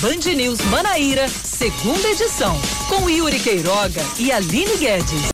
[0.00, 5.28] Band News Manaíra, segunda edição, com Yuri Queiroga e Aline Guedes.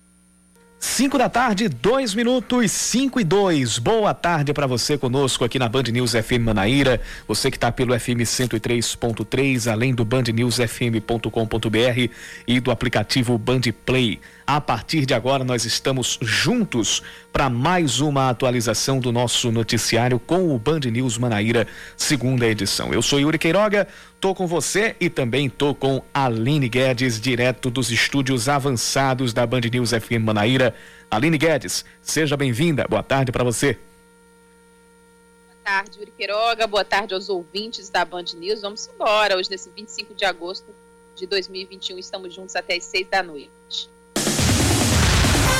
[0.80, 3.78] 5 da tarde, 2 minutos, 5 e 2.
[3.78, 7.00] Boa tarde para você conosco aqui na Band News FM Manaíra.
[7.28, 12.12] Você que está pelo FM 103.3, além do bandnewsfm.com.br
[12.44, 14.18] e do aplicativo Band Play.
[14.46, 20.54] A partir de agora, nós estamos juntos para mais uma atualização do nosso noticiário com
[20.54, 22.94] o Band News Manaíra, segunda edição.
[22.94, 23.88] Eu sou Yuri Queiroga,
[24.20, 29.62] tô com você e também tô com Aline Guedes, direto dos estúdios avançados da Band
[29.62, 30.72] News FM Manaíra.
[31.10, 32.86] Aline Guedes, seja bem-vinda.
[32.88, 33.72] Boa tarde para você.
[33.72, 36.68] Boa tarde, Yuri Queiroga.
[36.68, 38.60] Boa tarde aos ouvintes da Band News.
[38.60, 39.36] Vamos embora.
[39.36, 40.72] Hoje, nesse 25 de agosto
[41.16, 43.95] de 2021, estamos juntos até as 6 da noite.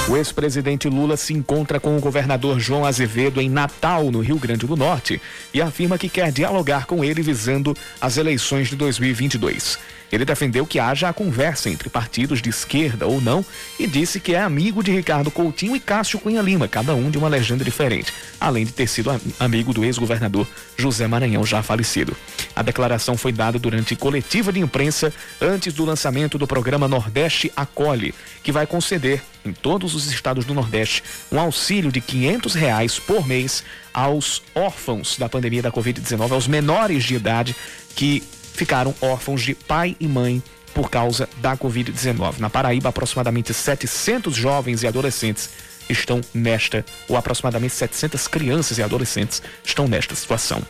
[0.09, 4.65] O ex-presidente Lula se encontra com o governador João Azevedo em Natal, no Rio Grande
[4.65, 5.21] do Norte,
[5.53, 9.77] e afirma que quer dialogar com ele visando as eleições de 2022.
[10.11, 13.45] Ele defendeu que haja a conversa entre partidos de esquerda ou não
[13.79, 17.19] e disse que é amigo de Ricardo Coutinho e Cássio Cunha Lima, cada um de
[17.19, 20.47] uma legenda diferente, além de ter sido amigo do ex-governador
[20.77, 22.17] José Maranhão, já falecido.
[22.55, 28.15] A declaração foi dada durante coletiva de imprensa antes do lançamento do programa Nordeste Acolhe,
[28.43, 33.27] que vai conceder em todos os estados do Nordeste um auxílio de 500 reais por
[33.27, 33.63] mês
[33.95, 37.57] aos órfãos da pandemia da Covid-19, aos menores de idade
[37.95, 38.23] que
[38.57, 40.43] ficaram órfãos de pai e mãe
[40.75, 42.39] por causa da Covid-19.
[42.39, 45.51] Na Paraíba, aproximadamente 700 jovens e adolescentes
[45.89, 50.63] estão nesta, ou aproximadamente 700 crianças e adolescentes estão nesta situação.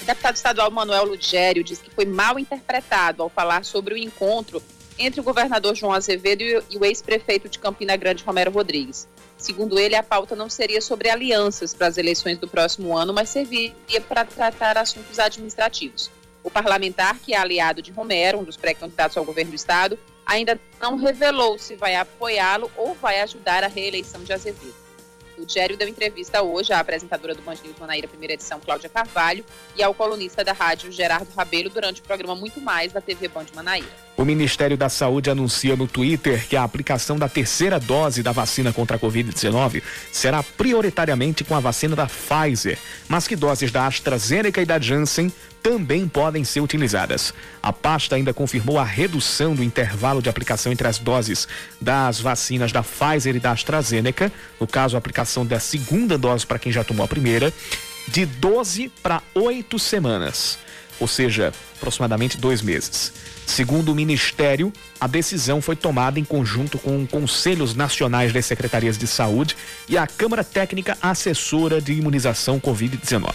[0.00, 4.62] O deputado estadual Manuel Lugério diz que foi mal interpretado ao falar sobre o encontro
[4.98, 9.06] entre o governador João Azevedo e o ex-prefeito de Campina Grande, Romero Rodrigues.
[9.38, 13.28] Segundo ele, a pauta não seria sobre alianças para as eleições do próximo ano, mas
[13.28, 16.10] serviria para tratar assuntos administrativos.
[16.42, 20.60] O parlamentar, que é aliado de Romero, um dos pré-candidatos ao governo do estado, ainda
[20.80, 24.74] não revelou se vai apoiá-lo ou vai ajudar a reeleição de Azevedo.
[25.38, 29.44] O Gério deu entrevista hoje à apresentadora do Band News Manaíra, primeira edição, Cláudia Carvalho,
[29.76, 33.46] e ao colunista da rádio Gerardo Rabelo durante o programa Muito Mais da TV Band
[33.54, 34.07] Manaíra.
[34.18, 38.72] O Ministério da Saúde anuncia no Twitter que a aplicação da terceira dose da vacina
[38.72, 39.80] contra a Covid-19
[40.10, 42.76] será prioritariamente com a vacina da Pfizer,
[43.08, 47.32] mas que doses da AstraZeneca e da Janssen também podem ser utilizadas.
[47.62, 51.46] A pasta ainda confirmou a redução do intervalo de aplicação entre as doses
[51.80, 56.58] das vacinas da Pfizer e da AstraZeneca, no caso, a aplicação da segunda dose para
[56.58, 57.54] quem já tomou a primeira,
[58.08, 60.58] de 12 para 8 semanas,
[61.00, 63.12] ou seja, aproximadamente dois meses.
[63.46, 69.06] Segundo o Ministério, a decisão foi tomada em conjunto com Conselhos Nacionais das Secretarias de
[69.06, 69.56] Saúde
[69.88, 73.34] e a Câmara Técnica Assessora de Imunização Covid-19.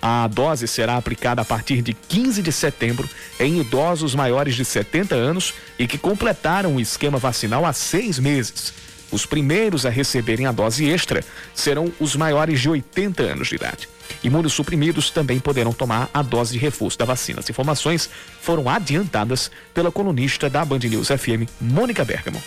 [0.00, 3.08] A dose será aplicada a partir de 15 de setembro
[3.40, 8.72] em idosos maiores de 70 anos e que completaram o esquema vacinal há seis meses.
[9.10, 13.88] Os primeiros a receberem a dose extra serão os maiores de 80 anos de idade.
[14.22, 17.40] Imunossuprimidos também poderão tomar a dose de reforço da vacina.
[17.40, 18.08] As informações
[18.40, 22.42] foram adiantadas pela colunista da Band News FM, Mônica Bergamo.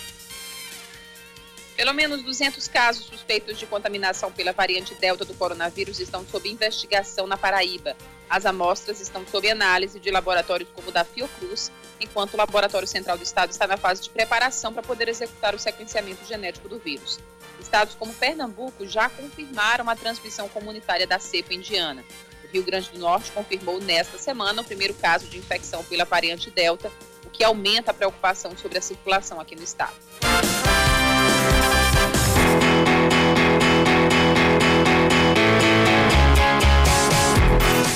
[1.78, 7.28] Pelo menos 200 casos suspeitos de contaminação pela variante Delta do coronavírus estão sob investigação
[7.28, 7.96] na Paraíba.
[8.28, 13.16] As amostras estão sob análise de laboratórios como o da Fiocruz, enquanto o Laboratório Central
[13.16, 17.20] do Estado está na fase de preparação para poder executar o sequenciamento genético do vírus.
[17.68, 22.02] Estados como Pernambuco já confirmaram a transmissão comunitária da cepa indiana.
[22.46, 26.50] O Rio Grande do Norte confirmou nesta semana o primeiro caso de infecção pela variante
[26.50, 26.90] Delta,
[27.26, 29.94] o que aumenta a preocupação sobre a circulação aqui no estado.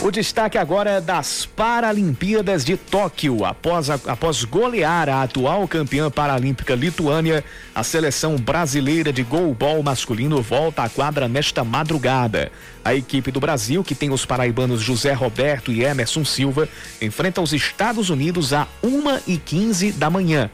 [0.03, 3.45] O destaque agora é das Paralimpíadas de Tóquio.
[3.45, 7.43] Após, a, após golear a atual campeã paralímpica Lituânia,
[7.75, 12.51] a seleção brasileira de goalball masculino volta à quadra nesta madrugada.
[12.83, 16.67] A equipe do Brasil, que tem os paraibanos José Roberto e Emerson Silva,
[16.99, 20.49] enfrenta os Estados Unidos a 1h15 da manhã.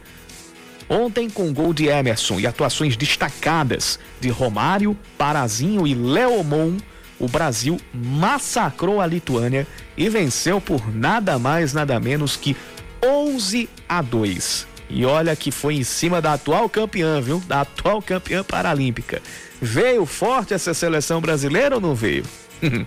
[0.89, 6.75] Ontem, com gol de Emerson e atuações destacadas de Romário, Parazinho e Leomon,
[7.19, 12.56] o Brasil massacrou a Lituânia e venceu por nada mais, nada menos que
[13.04, 14.68] 11 a 2.
[14.90, 17.40] E olha que foi em cima da atual campeã, viu?
[17.48, 19.22] Da atual campeã paralímpica.
[19.62, 22.24] Veio forte essa seleção brasileira ou não veio?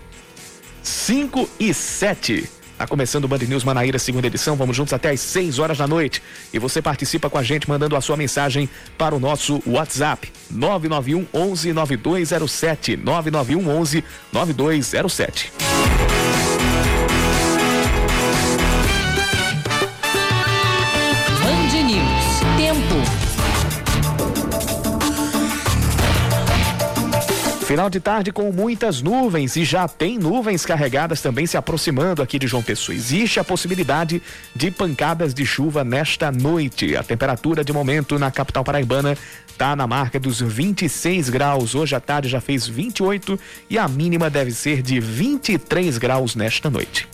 [0.82, 2.48] 5 e 7.
[2.80, 4.56] Tá começando o Band News Manaíra, segunda edição.
[4.56, 6.22] Vamos juntos até às 6 horas da noite.
[6.50, 11.26] E você participa com a gente mandando a sua mensagem para o nosso WhatsApp: 991
[11.34, 12.96] 11 9207.
[12.96, 15.69] 991 11 9207.
[27.70, 32.36] Final de tarde com muitas nuvens e já tem nuvens carregadas também se aproximando aqui
[32.36, 32.96] de João Pessoa.
[32.96, 34.20] Existe a possibilidade
[34.56, 36.96] de pancadas de chuva nesta noite.
[36.96, 41.76] A temperatura de momento na capital paraibana está na marca dos 26 graus.
[41.76, 43.38] Hoje à tarde já fez 28
[43.70, 47.08] e a mínima deve ser de 23 graus nesta noite.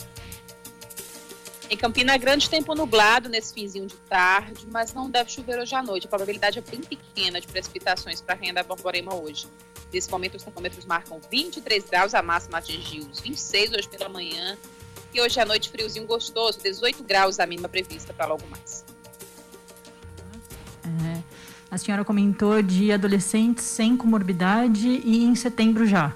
[1.69, 5.83] Em Campina Grande, tempo nublado nesse finzinho de tarde, mas não deve chover hoje à
[5.83, 6.07] noite.
[6.07, 9.45] A probabilidade é bem pequena de precipitações para a Rainha da Borborema hoje.
[9.91, 14.57] Nesse momento, os termômetros marcam 23 graus, a máxima atingiu os 26 hoje pela manhã.
[15.13, 18.83] E hoje à noite, friozinho gostoso, 18 graus a mínima prevista para logo mais.
[20.83, 21.21] É,
[21.71, 26.13] a senhora comentou de adolescentes sem comorbidade e em setembro já.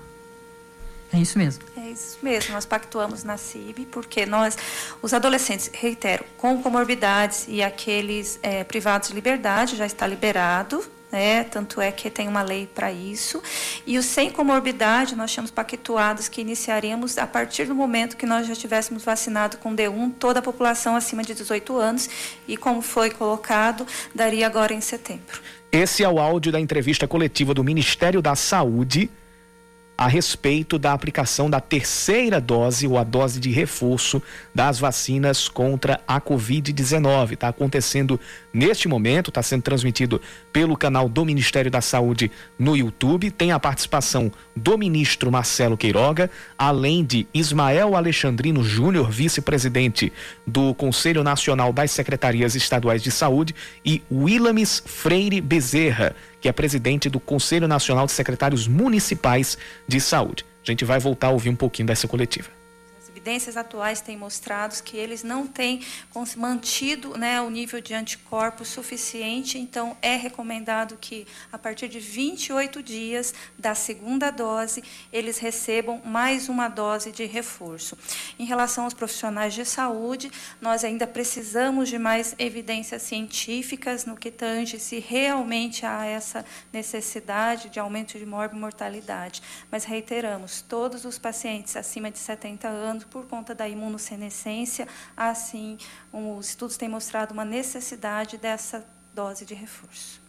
[1.13, 1.63] É isso mesmo.
[1.75, 2.53] É isso mesmo.
[2.53, 4.57] Nós pactuamos na CIB, porque nós,
[5.01, 11.43] os adolescentes, reitero, com comorbidades e aqueles é, privados de liberdade, já está liberado, né?
[11.43, 13.41] Tanto é que tem uma lei para isso.
[13.85, 18.47] E os sem comorbidade, nós tínhamos pactuados que iniciaríamos a partir do momento que nós
[18.47, 22.09] já tivéssemos vacinado com D1 toda a população acima de 18 anos
[22.47, 25.41] e como foi colocado, daria agora em setembro.
[25.71, 29.09] Esse é o áudio da entrevista coletiva do Ministério da Saúde
[30.01, 34.19] a respeito da aplicação da terceira dose ou a dose de reforço
[34.53, 37.33] das vacinas contra a Covid-19.
[37.33, 38.19] Está acontecendo
[38.51, 40.19] neste momento, está sendo transmitido
[40.51, 43.29] pelo canal do Ministério da Saúde no YouTube.
[43.29, 50.11] Tem a participação do ministro Marcelo Queiroga, além de Ismael Alexandrino Júnior, vice-presidente
[50.47, 53.53] do Conselho Nacional das Secretarias Estaduais de Saúde,
[53.85, 59.57] e Willames Freire Bezerra que é presidente do Conselho Nacional de Secretários Municipais
[59.87, 60.43] de Saúde.
[60.67, 62.60] A gente vai voltar a ouvir um pouquinho dessa coletiva
[63.11, 65.81] evidências atuais têm mostrado que eles não têm
[66.37, 72.81] mantido né, o nível de anticorpos suficiente, então é recomendado que, a partir de 28
[72.81, 77.97] dias da segunda dose, eles recebam mais uma dose de reforço.
[78.39, 80.31] Em relação aos profissionais de saúde,
[80.61, 87.69] nós ainda precisamos de mais evidências científicas no que tange se realmente há essa necessidade
[87.69, 89.41] de aumento de mortalidade.
[89.69, 95.77] Mas reiteramos, todos os pacientes acima de 70 anos por conta da imunossenescência, assim,
[96.11, 100.21] os estudos têm mostrado uma necessidade dessa dose de reforço.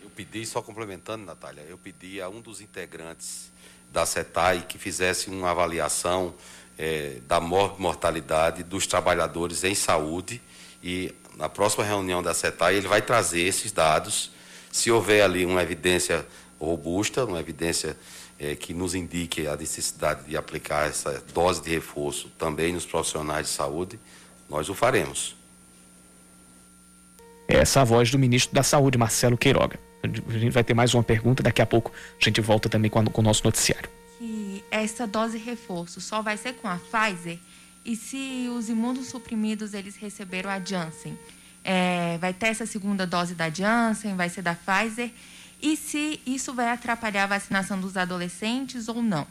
[0.00, 3.50] Eu pedi, só complementando, Natália, eu pedi a um dos integrantes
[3.92, 6.34] da CETAI que fizesse uma avaliação
[6.78, 10.40] é, da mortalidade dos trabalhadores em saúde
[10.82, 14.30] e na próxima reunião da CETAI ele vai trazer esses dados.
[14.70, 16.26] Se houver ali uma evidência
[16.58, 17.96] robusta, uma evidência
[18.42, 23.46] é, que nos indique a necessidade de aplicar essa dose de reforço também nos profissionais
[23.46, 24.00] de saúde,
[24.50, 25.36] nós o faremos.
[27.46, 29.78] Essa é a voz do ministro da Saúde, Marcelo Queiroga.
[30.02, 32.98] A gente vai ter mais uma pergunta, daqui a pouco a gente volta também com,
[32.98, 33.88] a, com o nosso noticiário.
[34.18, 37.38] Que essa dose reforço só vai ser com a Pfizer?
[37.84, 41.16] E se os imunossuprimidos eles receberam a Janssen,
[41.62, 45.12] é, vai ter essa segunda dose da Janssen, vai ser da Pfizer?
[45.62, 49.26] E se isso vai atrapalhar a vacinação dos adolescentes ou não.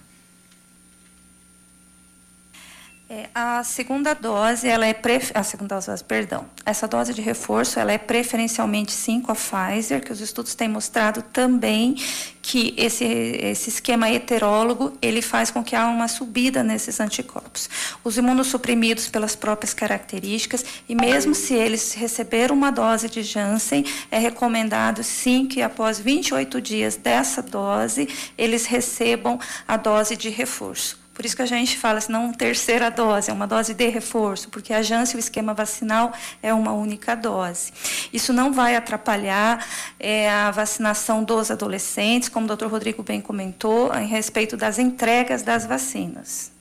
[3.13, 5.32] É, a segunda dose, ela é pref...
[5.34, 10.01] a segunda dose, perdão, essa dose de reforço, ela é preferencialmente sim com a Pfizer,
[10.01, 11.96] que os estudos têm mostrado também
[12.41, 17.70] que esse, esse esquema heterólogo, ele faz com que há uma subida nesses anticorpos.
[18.01, 24.20] Os imunossuprimidos pelas próprias características, e mesmo se eles receberam uma dose de Janssen, é
[24.20, 29.38] recomendado sim que após 28 dias dessa dose, eles recebam
[29.68, 31.00] a dose de reforço.
[31.13, 34.50] Por isso que a gente fala, se não terceira dose, é uma dose de reforço,
[34.50, 37.72] porque a Janssen, o esquema vacinal, é uma única dose.
[38.13, 39.65] Isso não vai atrapalhar
[40.00, 45.44] é, a vacinação dos adolescentes, como o doutor Rodrigo bem comentou, em respeito das entregas
[45.44, 46.51] das vacinas.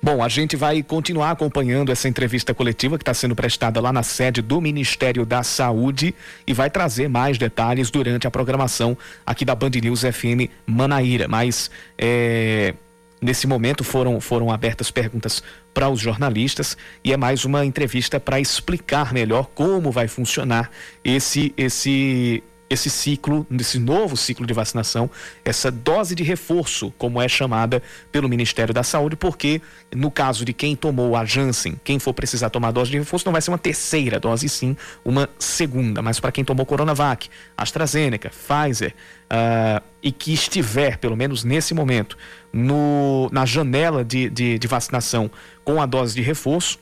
[0.00, 4.04] Bom, a gente vai continuar acompanhando essa entrevista coletiva que está sendo prestada lá na
[4.04, 6.14] sede do Ministério da Saúde
[6.46, 11.26] e vai trazer mais detalhes durante a programação aqui da Band News FM Manaíra.
[11.26, 12.74] Mas é,
[13.20, 15.42] nesse momento foram, foram abertas perguntas
[15.74, 20.70] para os jornalistas e é mais uma entrevista para explicar melhor como vai funcionar
[21.04, 25.10] esse esse esse ciclo, nesse novo ciclo de vacinação,
[25.44, 27.82] essa dose de reforço, como é chamada
[28.12, 29.62] pelo Ministério da Saúde, porque
[29.94, 33.32] no caso de quem tomou a Janssen, quem for precisar tomar dose de reforço, não
[33.32, 36.02] vai ser uma terceira dose, sim uma segunda.
[36.02, 38.94] Mas para quem tomou Coronavac, AstraZeneca, Pfizer,
[39.32, 42.16] uh, e que estiver, pelo menos nesse momento,
[42.52, 45.30] no, na janela de, de, de vacinação
[45.64, 46.78] com a dose de reforço,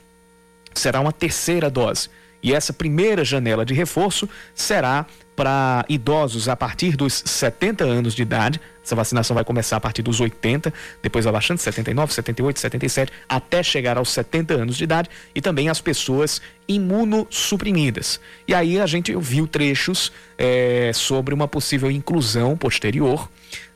[0.73, 2.09] será uma terceira dose
[2.41, 5.05] E essa primeira janela de reforço será
[5.37, 8.59] para idosos a partir dos 70 anos de idade.
[8.83, 13.61] Essa vacinação vai começar a partir dos 80, depois vai baixando 79, 78, 77, até
[13.61, 18.19] chegar aos 70 anos de idade e também as pessoas imunossuprimidas.
[18.47, 23.29] E aí a gente viu trechos é, sobre uma possível inclusão posterior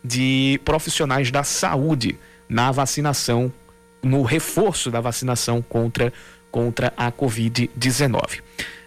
[0.03, 2.17] de profissionais da saúde
[2.49, 3.53] na vacinação,
[4.01, 6.11] no reforço da vacinação contra
[6.51, 8.41] contra a Covid-19.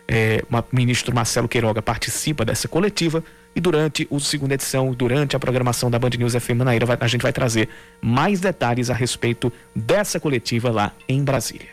[0.07, 3.25] É, o ministro Marcelo Queiroga participa dessa coletiva
[3.57, 7.23] e durante a segunda edição, durante a programação da Band News FM Manaíra, a gente
[7.23, 7.69] vai trazer
[8.01, 11.69] mais detalhes a respeito dessa coletiva lá em Brasília.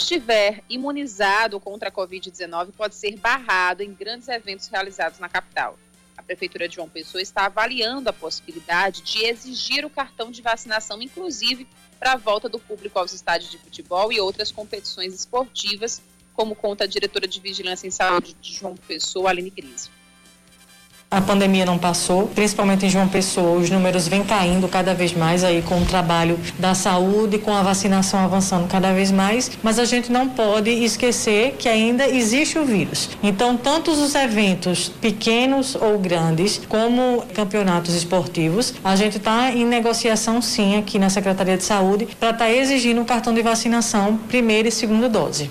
[0.00, 5.78] Estiver imunizado contra a Covid-19 pode ser barrado em grandes eventos realizados na capital.
[6.16, 11.00] A Prefeitura de João Pessoa está avaliando a possibilidade de exigir o cartão de vacinação,
[11.00, 11.66] inclusive
[11.98, 16.02] para a volta do público aos estádios de futebol e outras competições esportivas,
[16.34, 19.90] como conta a diretora de Vigilância em Saúde de João Pessoa, Aline Grise.
[21.12, 25.42] A pandemia não passou, principalmente em João Pessoa, os números vêm caindo cada vez mais
[25.42, 29.84] aí com o trabalho da saúde, com a vacinação avançando cada vez mais, mas a
[29.84, 33.08] gente não pode esquecer que ainda existe o vírus.
[33.24, 40.40] Então, tantos os eventos pequenos ou grandes, como campeonatos esportivos, a gente está em negociação
[40.40, 44.68] sim aqui na Secretaria de Saúde para estar tá exigindo um cartão de vacinação primeira
[44.68, 45.50] e segunda dose.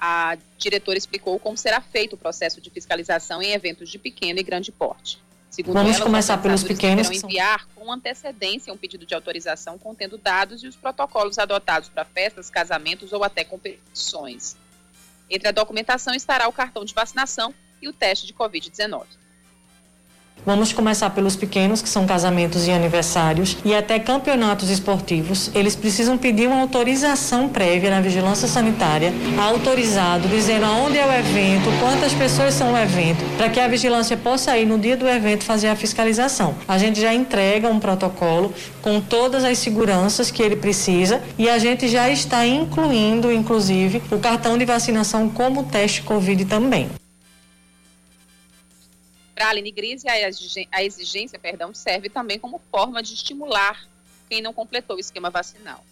[0.00, 4.42] A diretora explicou como será feito o processo de fiscalização em eventos de pequeno e
[4.42, 5.22] grande porte.
[5.50, 7.08] Segundo Vamos ela, começar pelos pequenos.
[7.08, 7.28] São...
[7.28, 12.48] enviar com antecedência um pedido de autorização contendo dados e os protocolos adotados para festas,
[12.48, 14.56] casamentos ou até competições.
[15.28, 17.52] Entre a documentação estará o cartão de vacinação
[17.82, 19.04] e o teste de Covid-19.
[20.44, 25.50] Vamos começar pelos pequenos, que são casamentos e aniversários, e até campeonatos esportivos.
[25.54, 31.70] Eles precisam pedir uma autorização prévia na vigilância sanitária, autorizado, dizendo aonde é o evento,
[31.78, 35.44] quantas pessoas são o evento, para que a vigilância possa ir no dia do evento
[35.44, 36.54] fazer a fiscalização.
[36.66, 41.58] A gente já entrega um protocolo com todas as seguranças que ele precisa e a
[41.58, 46.88] gente já está incluindo, inclusive, o cartão de vacinação como teste Covid também.
[49.40, 53.88] Para a Aline Grise, a exigência perdão, serve também como forma de estimular
[54.28, 55.82] quem não completou o esquema vacinal.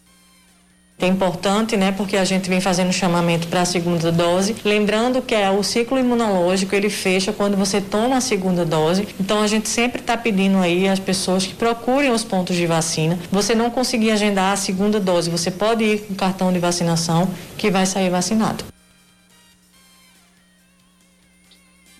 [0.98, 5.34] É importante, né, porque a gente vem fazendo chamamento para a segunda dose, lembrando que
[5.34, 9.08] é o ciclo imunológico ele fecha quando você toma a segunda dose.
[9.18, 13.18] Então a gente sempre está pedindo aí às pessoas que procurem os pontos de vacina.
[13.32, 17.26] Você não conseguir agendar a segunda dose, você pode ir com o cartão de vacinação
[17.56, 18.62] que vai sair vacinado.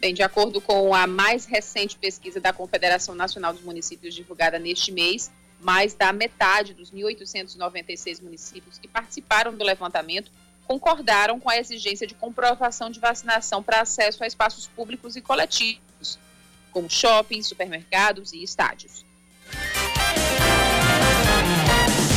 [0.00, 4.92] Bem, de acordo com a mais recente pesquisa da Confederação Nacional dos Municípios divulgada neste
[4.92, 5.28] mês,
[5.60, 10.30] mais da metade dos 1.896 municípios que participaram do levantamento
[10.68, 16.18] concordaram com a exigência de comprovação de vacinação para acesso a espaços públicos e coletivos,
[16.70, 19.04] como shoppings, supermercados e estádios.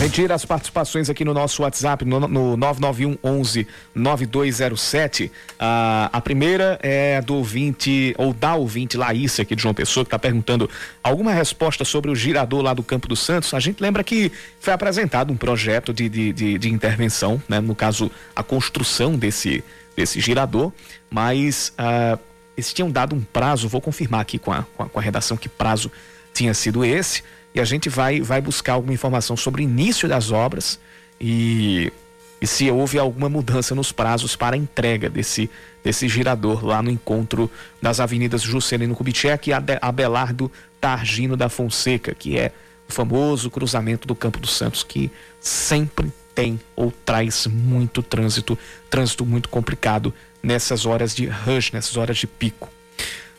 [0.02, 5.32] Retira as participações aqui no nosso WhatsApp, no, no 991 11 9207.
[5.60, 10.08] Ah, a primeira é do ouvinte, ou da ouvinte Laísa, aqui de João Pessoa, que
[10.08, 10.68] está perguntando
[11.04, 13.54] alguma resposta sobre o girador lá do Campo dos Santos.
[13.54, 17.60] A gente lembra que foi apresentado um projeto de, de, de, de intervenção, né?
[17.60, 19.64] no caso, a construção desse,
[19.96, 20.72] desse girador,
[21.12, 22.18] mas ah,
[22.58, 25.38] eles tinham dado um prazo, vou confirmar aqui com a, com a, com a redação
[25.38, 25.92] que prazo
[26.34, 27.22] tinha sido esse
[27.54, 30.80] e a gente vai, vai buscar alguma informação sobre o início das obras
[31.20, 31.92] e,
[32.40, 35.50] e se houve alguma mudança nos prazos para a entrega desse,
[35.84, 42.38] desse girador lá no encontro das avenidas Juscelino Kubitschek e Abelardo Targino da Fonseca, que
[42.38, 42.52] é
[42.90, 48.58] o famoso cruzamento do Campo dos Santos, que sempre tem ou traz muito trânsito,
[48.90, 52.70] trânsito muito complicado nessas horas de rush, nessas horas de pico.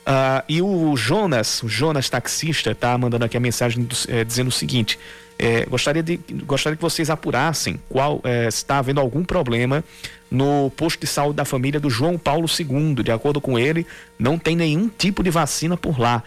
[0.03, 4.49] Uh, e o Jonas, o Jonas taxista, tá mandando aqui a mensagem do, é, dizendo
[4.49, 4.99] o seguinte:
[5.39, 9.85] é, gostaria, de, gostaria que vocês apurassem qual é, está havendo algum problema
[10.29, 13.03] no posto de saúde da família do João Paulo II.
[13.03, 13.87] De acordo com ele,
[14.19, 16.23] não tem nenhum tipo de vacina por lá.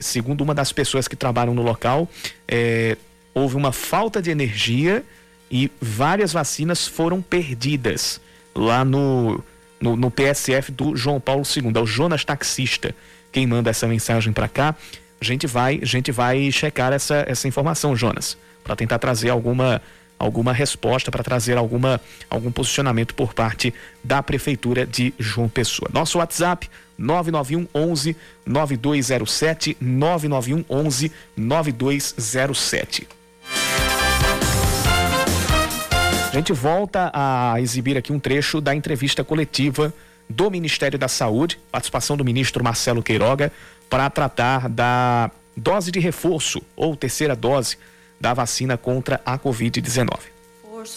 [0.00, 2.08] Segundo uma das pessoas que trabalham no local,
[3.34, 5.04] houve uma falta de energia
[5.50, 8.20] e várias vacinas foram perdidas
[8.54, 9.42] lá no,
[9.80, 11.72] no, no PSF do João Paulo II.
[11.74, 12.94] É o Jonas Taxista
[13.32, 14.74] quem manda essa mensagem para cá.
[15.20, 19.80] A gente vai, a gente vai checar essa, essa informação, Jonas, para tentar trazer alguma
[20.18, 25.88] alguma resposta, para trazer alguma algum posicionamento por parte da prefeitura de João Pessoa.
[25.92, 33.17] Nosso WhatsApp 991 11 9207 991 11 9207.
[36.28, 39.94] A gente volta a exibir aqui um trecho da entrevista coletiva
[40.28, 43.50] do Ministério da Saúde, participação do ministro Marcelo Queiroga,
[43.88, 47.78] para tratar da dose de reforço ou terceira dose
[48.20, 50.38] da vacina contra a Covid-19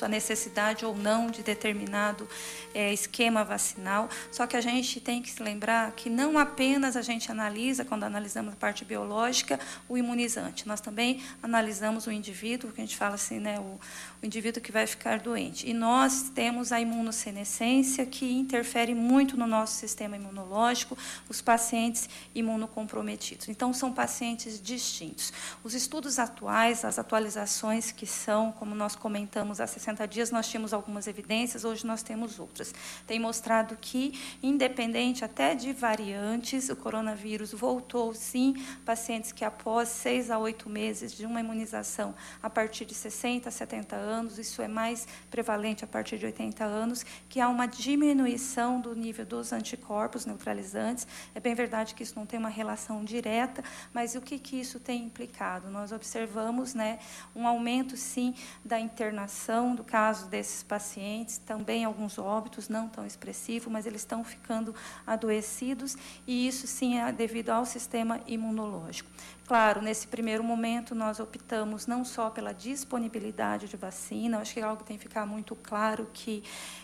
[0.01, 2.27] a necessidade ou não de determinado
[2.73, 4.09] é, esquema vacinal.
[4.31, 8.03] Só que a gente tem que se lembrar que não apenas a gente analisa, quando
[8.03, 9.59] analisamos a parte biológica,
[9.89, 10.67] o imunizante.
[10.67, 13.79] Nós também analisamos o indivíduo, que a gente fala assim, né, o,
[14.21, 15.67] o indivíduo que vai ficar doente.
[15.67, 20.95] E nós temos a imunossenescência, que interfere muito no nosso sistema imunológico,
[21.27, 23.49] os pacientes imunocomprometidos.
[23.49, 25.33] Então, são pacientes distintos.
[25.63, 30.71] Os estudos atuais, as atualizações que são, como nós comentamos há 60 dias, nós tínhamos
[30.71, 32.73] algumas evidências, hoje nós temos outras.
[33.07, 38.53] Tem mostrado que, independente até de variantes, o coronavírus voltou, sim,
[38.85, 43.51] pacientes que após seis a oito meses de uma imunização a partir de 60 a
[43.51, 47.65] 70 anos, anos, isso é mais prevalente a partir de 80 anos, que há uma
[47.65, 51.07] diminuição do nível dos anticorpos neutralizantes.
[51.33, 53.63] É bem verdade que isso não tem uma relação direta,
[53.93, 55.69] mas o que, que isso tem implicado?
[55.69, 56.99] Nós observamos né,
[57.35, 63.69] um aumento, sim, da internação do caso desses pacientes, também alguns óbitos, não tão expressivo,
[63.69, 64.75] mas eles estão ficando
[65.07, 65.95] adoecidos,
[66.27, 69.09] e isso, sim, é devido ao sistema imunológico.
[69.51, 74.63] Claro, nesse primeiro momento, nós optamos não só pela disponibilidade de vacina, acho que é
[74.63, 76.41] algo que tem que ficar muito claro que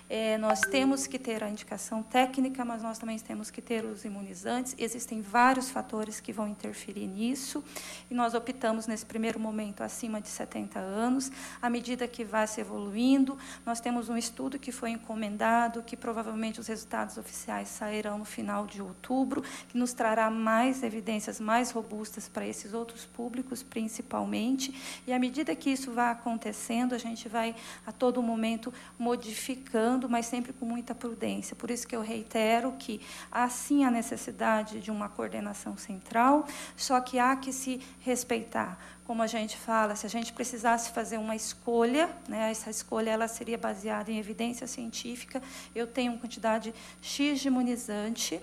[0.09, 4.05] é, nós temos que ter a indicação técnica, mas nós também temos que ter os
[4.05, 4.75] imunizantes.
[4.77, 7.63] Existem vários fatores que vão interferir nisso,
[8.09, 11.31] e nós optamos nesse primeiro momento acima de 70 anos.
[11.61, 16.59] À medida que vai se evoluindo, nós temos um estudo que foi encomendado, que provavelmente
[16.59, 22.27] os resultados oficiais sairão no final de outubro, que nos trará mais evidências mais robustas
[22.29, 24.73] para esses outros públicos, principalmente.
[25.05, 30.25] E à medida que isso vai acontecendo, a gente vai a todo momento modificando mas
[30.25, 31.55] sempre com muita prudência.
[31.55, 32.99] Por isso que eu reitero que
[33.31, 38.77] há sim a necessidade de uma coordenação central, só que há que se respeitar.
[39.07, 43.25] Como a gente fala, se a gente precisasse fazer uma escolha, né, essa escolha ela
[43.29, 45.41] seria baseada em evidência científica.
[45.73, 48.41] Eu tenho uma quantidade X de imunizante,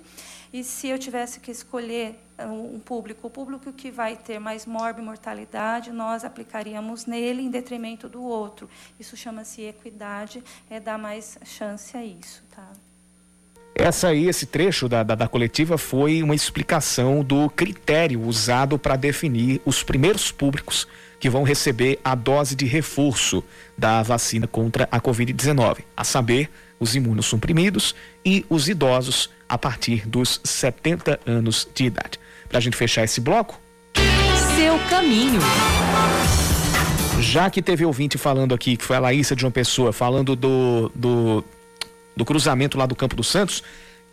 [0.51, 4.65] e se eu tivesse que escolher eh, um público, o público que vai ter mais
[4.65, 8.67] mortalidade, nós aplicaríamos nele em detrimento do outro.
[8.99, 12.43] Isso chama-se equidade, é dar mais chance a isso.
[12.51, 12.73] Tá?
[13.75, 18.95] Essa aí, esse trecho da, da, da, coletiva foi uma explicação do critério usado para
[18.95, 20.87] definir os primeiros públicos
[21.19, 23.43] que vão receber a dose de reforço
[23.77, 30.41] da vacina contra a Covid-19, a saber, os imunossuprimidos e os idosos a partir dos
[30.45, 32.21] 70 anos de idade.
[32.49, 33.61] Para a gente fechar esse bloco.
[34.55, 35.41] Seu caminho.
[37.21, 40.93] Já que teve ouvinte falando aqui, que foi a Laísa de uma pessoa, falando do,
[40.95, 41.45] do
[42.17, 43.63] do cruzamento lá do Campo dos Santos.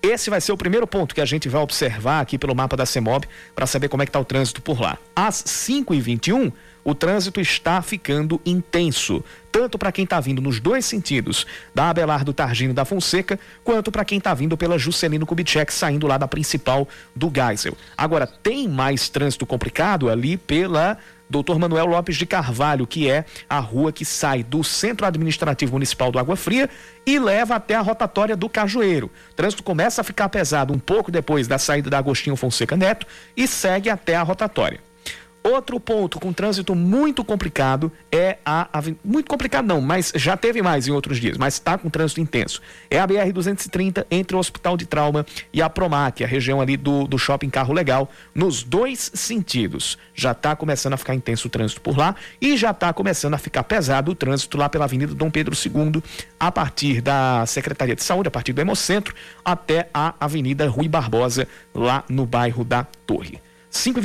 [0.02, 2.88] Esse vai ser o primeiro ponto que a gente vai observar aqui pelo mapa da
[2.88, 4.98] CEMOB para saber como é que está o trânsito por lá.
[5.16, 6.52] Às 5h21,
[6.84, 12.34] o trânsito está ficando intenso, tanto para quem está vindo nos dois sentidos, da Abelardo
[12.34, 16.88] Targino da Fonseca, quanto para quem está vindo pela Juscelino Kubitschek, saindo lá da principal
[17.16, 17.78] do Geisel.
[17.96, 20.98] Agora, tem mais trânsito complicado ali pela
[21.32, 26.12] Doutor Manuel Lopes de Carvalho, que é a rua que sai do Centro Administrativo Municipal
[26.12, 26.70] do Água Fria
[27.06, 29.10] e leva até a rotatória do Cajueiro.
[29.32, 33.08] O trânsito começa a ficar pesado um pouco depois da saída da Agostinho Fonseca Neto
[33.36, 34.91] e segue até a rotatória.
[35.44, 38.70] Outro ponto com trânsito muito complicado é a,
[39.04, 42.62] muito complicado não, mas já teve mais em outros dias, mas está com trânsito intenso.
[42.92, 46.78] É a BR 230 entre o Hospital de Trauma e a Promac, a região ali
[46.78, 49.98] do, do Shopping Carro Legal, nos dois sentidos.
[50.14, 53.40] Já está começando a ficar intenso o trânsito por lá e já está começando a
[53.40, 56.04] ficar pesado o trânsito lá pela Avenida Dom Pedro II,
[56.40, 61.48] a partir da Secretaria de Saúde, a partir do Hemocentro, até a Avenida Rui Barbosa,
[61.74, 63.42] lá no bairro da Torre.
[63.72, 64.00] 5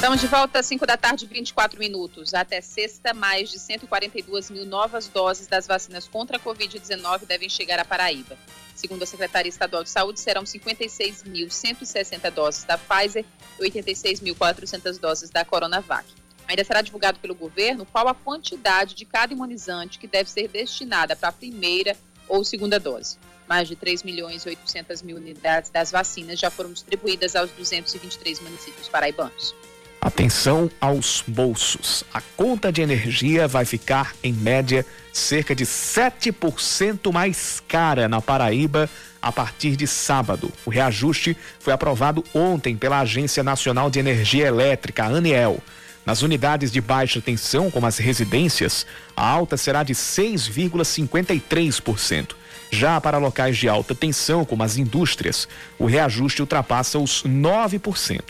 [0.00, 2.32] Estamos de volta às 5 da tarde, 24 minutos.
[2.32, 7.78] Até sexta, mais de 142 mil novas doses das vacinas contra a Covid-19 devem chegar
[7.78, 8.34] à Paraíba.
[8.74, 13.26] Segundo a Secretaria Estadual de Saúde, serão 56.160 doses da Pfizer
[13.58, 16.06] e 86.400 doses da Coronavac.
[16.48, 21.14] Ainda será divulgado pelo governo qual a quantidade de cada imunizante que deve ser destinada
[21.14, 21.94] para a primeira
[22.26, 23.18] ou segunda dose.
[23.46, 28.40] Mais de 3 milhões e 800 mil unidades das vacinas já foram distribuídas aos 223
[28.40, 29.54] municípios paraibanos.
[30.00, 32.04] Atenção aos bolsos.
[32.14, 38.88] A conta de energia vai ficar, em média, cerca de 7% mais cara na Paraíba
[39.20, 40.50] a partir de sábado.
[40.64, 45.62] O reajuste foi aprovado ontem pela Agência Nacional de Energia Elétrica, ANEEL.
[46.06, 52.30] Nas unidades de baixa tensão, como as residências, a alta será de 6,53%.
[52.70, 55.46] Já para locais de alta tensão, como as indústrias,
[55.78, 58.22] o reajuste ultrapassa os 9%.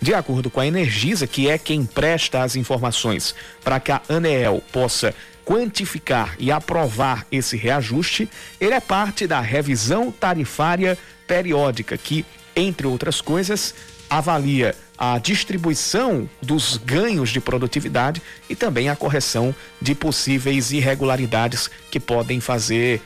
[0.00, 3.34] De acordo com a Energisa, que é quem presta as informações
[3.64, 5.12] para que a ANEEL possa
[5.44, 8.28] quantificar e aprovar esse reajuste,
[8.60, 13.74] ele é parte da revisão tarifária periódica, que, entre outras coisas,
[14.08, 21.98] avalia a distribuição dos ganhos de produtividade e também a correção de possíveis irregularidades que
[22.00, 23.00] podem fazer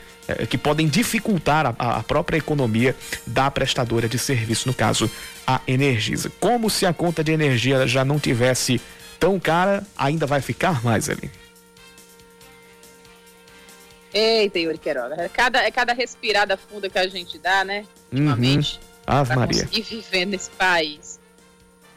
[0.49, 2.95] que podem dificultar a, a, própria economia
[3.27, 5.09] da prestadora de serviço, no caso,
[5.45, 6.31] a Energisa.
[6.39, 8.81] Como se a conta de energia já não tivesse
[9.19, 11.29] tão cara, ainda vai ficar mais ali.
[14.13, 15.15] Eita, Yuri Queiroga.
[15.17, 17.85] É cada, é cada respirada funda que a gente dá, né?
[18.11, 18.77] Ultimamente.
[18.77, 18.93] Uhum.
[19.05, 19.63] Ave Maria.
[19.63, 21.19] conseguir viver nesse país.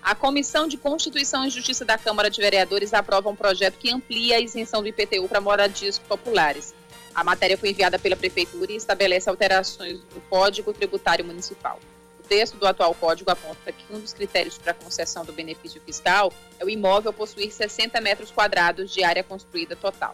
[0.02, 4.36] A Comissão de Constituição e Justiça da Câmara de Vereadores aprova um projeto que amplia
[4.36, 6.74] a isenção do IPTU para moradias populares.
[7.16, 11.81] A matéria foi enviada pela Prefeitura e estabelece alterações no Código Tributário Municipal.
[12.20, 16.31] O texto do atual código aponta que um dos critérios para concessão do benefício fiscal
[16.61, 20.12] é o imóvel possuir 60 metros quadrados de área construída total.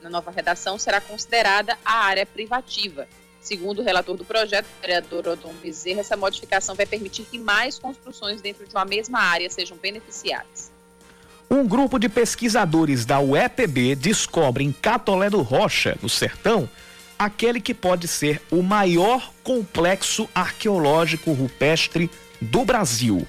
[0.00, 3.06] Na nova redação, será considerada a área privativa.
[3.42, 7.78] Segundo o relator do projeto, o vereador Odon Bezerra, essa modificação vai permitir que mais
[7.78, 10.77] construções dentro de uma mesma área sejam beneficiadas.
[11.50, 16.68] Um grupo de pesquisadores da UEPB descobre em Catolé do Rocha, no sertão,
[17.18, 23.26] aquele que pode ser o maior complexo arqueológico rupestre do Brasil.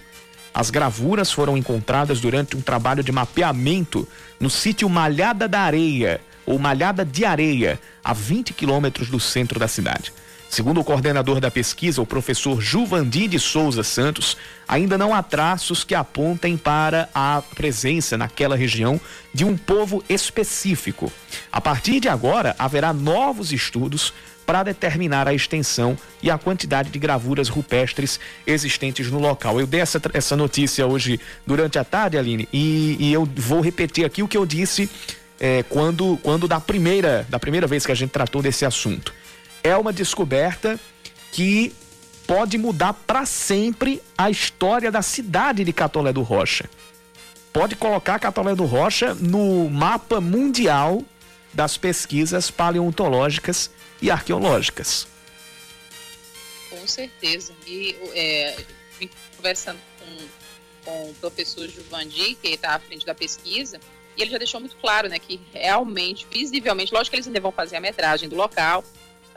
[0.54, 4.06] As gravuras foram encontradas durante um trabalho de mapeamento
[4.38, 9.68] no sítio Malhada da Areia, ou Malhada de Areia, a 20 quilômetros do centro da
[9.68, 10.12] cidade.
[10.50, 14.36] Segundo o coordenador da pesquisa, o professor Juvandi de Souza Santos,
[14.68, 19.00] ainda não há traços que apontem para a presença naquela região
[19.32, 21.14] de um povo específico.
[21.52, 24.12] A partir de agora, haverá novos estudos
[24.44, 29.60] para determinar a extensão e a quantidade de gravuras rupestres existentes no local.
[29.60, 34.04] Eu dei essa, essa notícia hoje durante a tarde, Aline, e, e eu vou repetir
[34.04, 34.90] aqui o que eu disse
[35.40, 39.14] é, quando, quando da primeira, da primeira vez que a gente tratou desse assunto
[39.70, 40.80] é uma descoberta
[41.32, 41.74] que
[42.26, 46.70] pode mudar para sempre a história da cidade de Catolé do Rocha.
[47.54, 51.04] Pode colocar Catolé do Rocha no mapa mundial
[51.54, 53.70] das pesquisas paleontológicas
[54.02, 55.08] e arqueológicas.
[56.70, 57.54] Com certeza.
[57.66, 58.58] E é,
[59.36, 60.28] conversando com,
[60.86, 63.80] com o professor Giovanni, que está à frente da pesquisa,
[64.16, 67.52] e ele já deixou muito claro né, que realmente, visivelmente, lógico que eles ainda vão
[67.52, 68.84] fazer a metragem do local,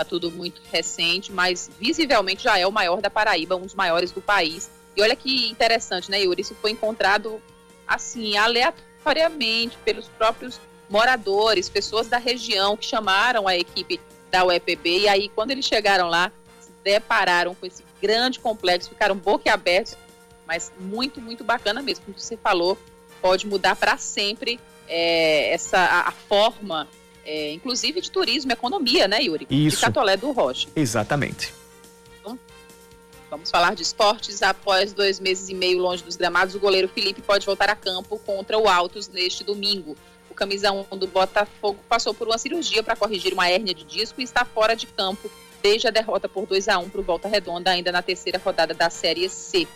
[0.02, 4.10] Está tudo muito recente, mas visivelmente já é o maior da Paraíba, um dos maiores
[4.10, 4.68] do país.
[4.96, 6.42] E olha que interessante, né, Yuri?
[6.42, 7.40] Isso foi encontrado
[7.86, 10.60] assim, aleatoriamente pelos próprios
[10.90, 15.02] moradores, pessoas da região que chamaram a equipe da UEPB.
[15.02, 19.96] E aí, quando eles chegaram lá, se depararam com esse grande complexo, ficaram boquiabertos,
[20.44, 22.06] mas muito, muito bacana mesmo.
[22.06, 22.76] Como você falou,
[23.20, 26.88] pode mudar para sempre é, essa a, a forma
[27.24, 29.46] é, inclusive de turismo e economia, né, Yuri?
[29.50, 29.76] Isso.
[29.76, 30.68] De Catolé do Rocha.
[30.74, 31.54] Exatamente.
[32.20, 32.38] Então,
[33.30, 34.42] vamos falar de esportes.
[34.42, 38.18] Após dois meses e meio longe dos gramados, o goleiro Felipe pode voltar a campo
[38.18, 39.96] contra o Altos neste domingo.
[40.30, 44.20] O camisa 1 do Botafogo passou por uma cirurgia para corrigir uma hérnia de disco
[44.20, 45.30] e está fora de campo
[45.62, 48.74] desde a derrota por 2 a 1 para o Volta Redonda, ainda na terceira rodada
[48.74, 49.68] da Série C.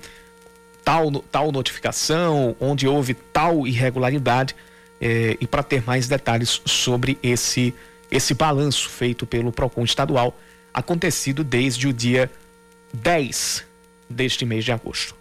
[0.84, 4.56] tal, tal notificação, onde houve tal irregularidade
[5.02, 7.76] eh, e para ter mais detalhes sobre esse,
[8.10, 10.36] esse balanço feito pelo PROCON estadual,
[10.74, 12.32] acontecido desde o dia
[12.94, 13.69] 10
[14.10, 15.19] deste mês de agosto.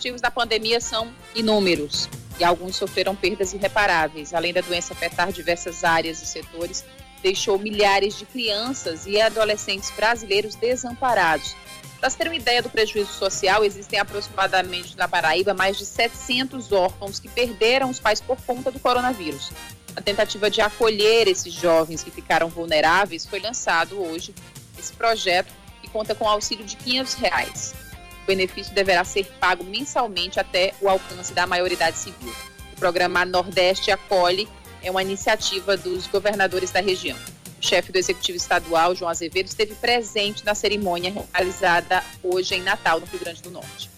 [0.00, 2.08] Negativos da pandemia são inúmeros
[2.38, 4.32] e alguns sofreram perdas irreparáveis.
[4.32, 6.84] Além da doença afetar diversas áreas e setores,
[7.22, 11.54] deixou milhares de crianças e adolescentes brasileiros desamparados.
[12.00, 17.20] Para ter uma ideia do prejuízo social, existem aproximadamente na Paraíba mais de 700 órfãos
[17.20, 19.50] que perderam os pais por conta do coronavírus.
[19.94, 24.34] A tentativa de acolher esses jovens que ficaram vulneráveis foi lançado hoje
[24.78, 27.89] esse projeto que conta com auxílio de 500 reais
[28.30, 32.32] benefício deverá ser pago mensalmente até o alcance da maioridade civil.
[32.72, 34.48] O programa Nordeste Acolhe
[34.82, 37.18] é uma iniciativa dos governadores da região.
[37.60, 43.00] O chefe do Executivo Estadual, João Azevedo, esteve presente na cerimônia realizada hoje em Natal,
[43.00, 43.90] no Rio Grande do Norte.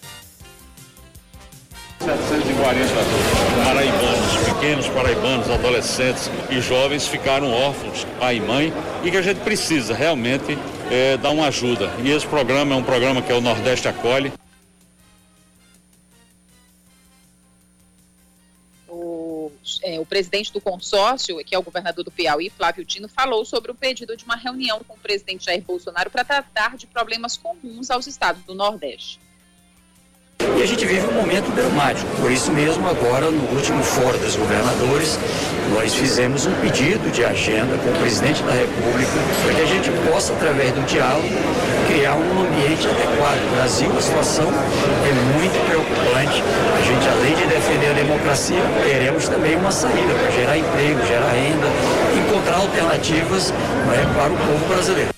[1.99, 2.91] 740
[3.63, 9.39] paraibanos, pequenos paraibanos, adolescentes e jovens ficaram órfãos, pai e mãe, e que a gente
[9.39, 10.57] precisa realmente
[10.91, 11.91] é, dar uma ajuda.
[12.03, 14.31] E esse programa é um programa que é o Nordeste Acolhe.
[18.87, 23.43] O, é, o presidente do consórcio, que é o governador do Piauí, Flávio Dino, falou
[23.45, 27.37] sobre o pedido de uma reunião com o presidente Jair Bolsonaro para tratar de problemas
[27.37, 29.19] comuns aos estados do Nordeste.
[30.57, 32.09] E a gente vive um momento dramático.
[32.21, 35.17] Por isso mesmo, agora, no último Fórum dos Governadores,
[35.73, 39.11] nós fizemos um pedido de agenda com o presidente da República
[39.43, 41.27] para que a gente possa, através do diálogo,
[41.87, 43.39] criar um ambiente adequado.
[43.43, 46.43] No Brasil, a situação é muito preocupante.
[46.77, 51.31] A gente, além de defender a democracia, teremos também uma saída para gerar emprego, gerar
[51.31, 51.67] renda,
[52.17, 55.13] encontrar alternativas né, para o povo brasileiro.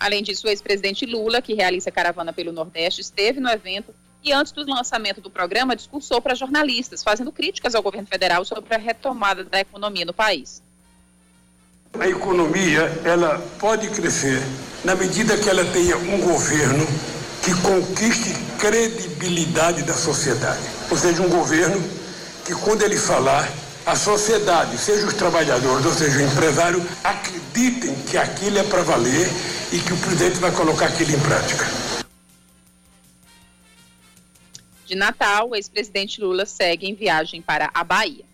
[0.00, 4.50] Além disso, o ex-presidente Lula, que realiza caravana pelo Nordeste, esteve no evento e, antes
[4.50, 9.44] do lançamento do programa, discursou para jornalistas, fazendo críticas ao governo federal sobre a retomada
[9.44, 10.62] da economia no país.
[11.98, 14.40] A economia ela pode crescer
[14.84, 16.86] na medida que ela tenha um governo
[17.44, 20.62] que conquiste credibilidade da sociedade.
[20.90, 21.82] Ou seja, um governo
[22.46, 23.50] que, quando ele falar,
[23.86, 29.28] a sociedade, seja os trabalhadores ou seja o empresário, acreditem que aquilo é para valer
[29.72, 31.66] e que o presidente vai colocar aquilo em prática.
[34.90, 38.24] de Natal, o ex-presidente Lula segue em viagem para a Bahia.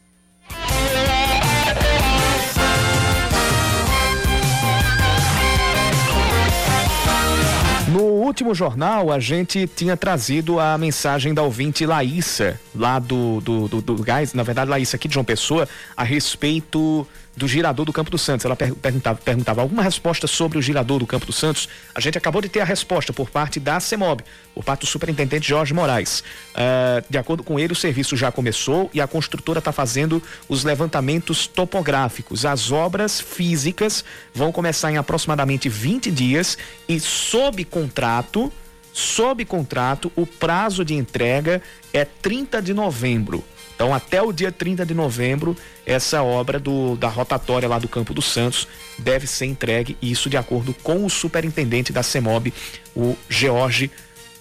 [7.89, 13.69] No último jornal, a gente tinha trazido a mensagem da ouvinte Laísa, lá do, do,
[13.69, 17.93] do, do Gás, na verdade, Laísa aqui de João Pessoa, a respeito do girador do
[17.93, 18.47] Campo dos Santos.
[18.47, 21.69] Ela perguntava, perguntava alguma resposta sobre o girador do Campo dos Santos.
[21.95, 25.47] A gente acabou de ter a resposta por parte da CEMOB, por parte do superintendente
[25.47, 26.21] Jorge Moraes.
[26.21, 30.65] Uh, de acordo com ele, o serviço já começou e a construtora está fazendo os
[30.65, 32.47] levantamentos topográficos.
[32.47, 34.03] As obras físicas
[34.35, 36.57] vão começar em aproximadamente 20 dias
[36.89, 38.51] e sob contrato,
[38.91, 41.61] sob contrato, o prazo de entrega
[41.93, 43.45] é 30 de novembro.
[43.75, 48.15] Então, até o dia 30 de novembro, essa obra do, da rotatória lá do Campo
[48.15, 52.55] dos Santos deve ser entregue, isso de acordo com o superintendente da CEMOB,
[52.97, 53.91] o George,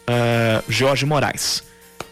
[0.07, 1.61] uh, George Moraes.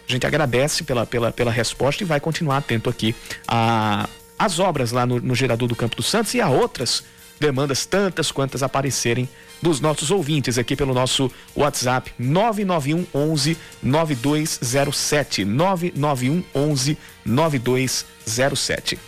[0.06, 3.14] A gente agradece pela, pela, pela resposta e vai continuar atento aqui
[3.48, 4.06] a
[4.36, 7.04] as obras lá no, no gerador do Campo dos Santos e a outras
[7.38, 9.28] demandas tantas quantas aparecerem
[9.64, 18.98] dos nossos ouvintes aqui pelo nosso WhatsApp 991 11 9207 991 11 9207.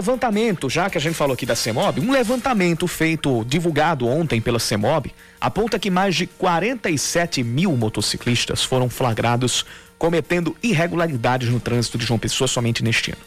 [0.00, 4.58] Levantamento, já que a gente falou aqui da CEMOB, um levantamento feito, divulgado ontem pela
[4.58, 9.66] CEMOB, aponta que mais de 47 mil motociclistas foram flagrados
[9.98, 13.20] cometendo irregularidades no trânsito de João Pessoa somente neste ano.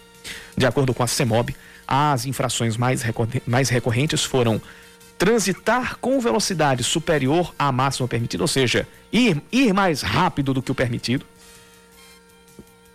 [0.58, 1.56] De acordo com a CEMOB,
[1.88, 3.04] as infrações mais,
[3.70, 4.60] recorrentes foram
[5.16, 10.72] transitar com velocidade superior à máxima permitida, ou seja, ir, ir mais rápido do que
[10.72, 11.24] o permitido,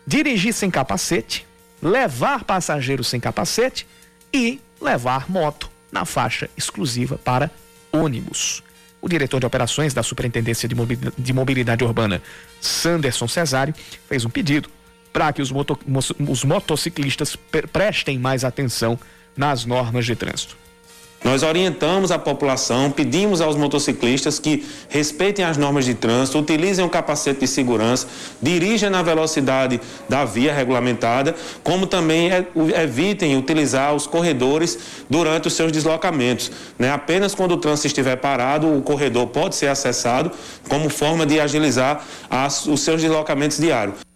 [0.04, 1.46] dirigir sem capacete,
[1.82, 3.86] levar passageiros sem capacete
[4.32, 7.50] e levar moto na faixa exclusiva para
[7.92, 8.62] ônibus.
[9.00, 12.20] O diretor de operações da Superintendência de Mobilidade Urbana,
[12.60, 13.74] Sanderson Cesário,
[14.08, 14.68] fez um pedido
[15.12, 15.78] para que os, moto,
[16.28, 17.36] os motociclistas
[17.72, 18.98] prestem mais atenção
[19.36, 20.56] nas normas de trânsito.
[21.24, 26.88] Nós orientamos a população, pedimos aos motociclistas que respeitem as normas de trânsito, utilizem o
[26.88, 28.06] capacete de segurança,
[28.40, 32.30] dirijam na velocidade da via regulamentada, como também
[32.80, 34.78] evitem utilizar os corredores
[35.10, 36.52] durante os seus deslocamentos.
[36.78, 36.90] Né?
[36.90, 40.30] Apenas quando o trânsito estiver parado, o corredor pode ser acessado
[40.68, 44.07] como forma de agilizar as, os seus deslocamentos diários.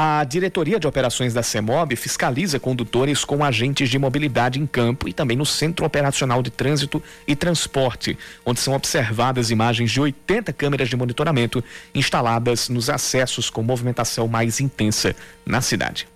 [0.00, 5.12] A diretoria de operações da CEMOB fiscaliza condutores com agentes de mobilidade em campo e
[5.12, 10.88] também no Centro Operacional de Trânsito e Transporte, onde são observadas imagens de 80 câmeras
[10.88, 16.06] de monitoramento instaladas nos acessos com movimentação mais intensa na cidade.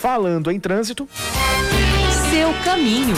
[0.00, 1.08] Falando em trânsito.
[2.30, 3.16] Seu caminho.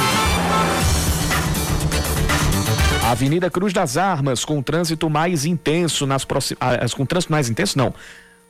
[3.07, 6.93] A Avenida Cruz das Armas, com trânsito mais intenso nas próximas.
[6.93, 7.95] Com trânsito mais intenso, não.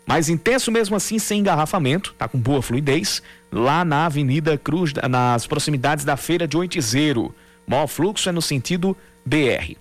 [0.06, 3.22] Mais intenso mesmo assim, sem engarrafamento, tá com boa fluidez.
[3.52, 7.34] Lá na Avenida Cruz, nas proximidades da Feira de Oitizeiro.
[7.66, 9.76] Maior fluxo é no sentido BR.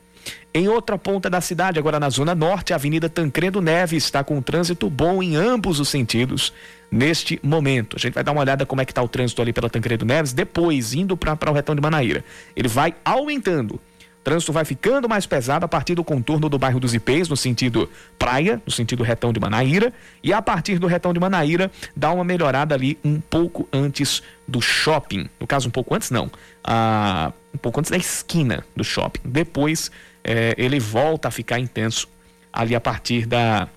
[0.53, 4.41] Em outra ponta da cidade, agora na Zona Norte, a Avenida Tancredo Neves está com
[4.41, 6.51] trânsito bom em ambos os sentidos
[6.91, 7.95] neste momento.
[7.95, 10.03] A gente vai dar uma olhada como é que está o trânsito ali pela Tancredo
[10.03, 12.25] Neves, depois indo para o retão de Manaíra.
[12.53, 13.79] Ele vai aumentando
[14.25, 17.87] trânsito vai ficando mais pesado a partir do contorno do bairro dos Ipês, no sentido
[18.17, 22.23] praia, no sentido retão de Manaíra, e a partir do retão de Manaíra dá uma
[22.23, 25.29] melhorada ali um pouco antes do shopping.
[25.39, 26.31] No caso, um pouco antes não,
[26.63, 29.21] ah, um pouco antes da esquina do shopping.
[29.23, 29.91] Depois
[30.23, 32.09] eh, ele volta a ficar intenso
[32.51, 33.69] ali a partir da,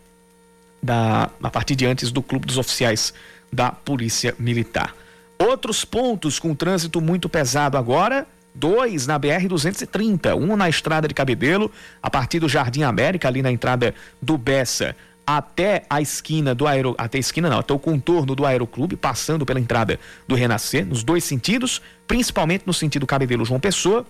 [0.82, 3.12] da a partir de antes do clube dos oficiais
[3.52, 4.96] da Polícia Militar.
[5.38, 8.26] Outros pontos com trânsito muito pesado agora
[8.58, 11.70] dois na BR-230, um na estrada de Cabedelo,
[12.02, 16.94] a partir do Jardim América, ali na entrada do Bessa, até a esquina do aero,
[16.96, 21.04] até a esquina não, até o contorno do Aeroclube, passando pela entrada do Renascer, nos
[21.04, 24.06] dois sentidos, principalmente no sentido Cabedelo João Pessoa.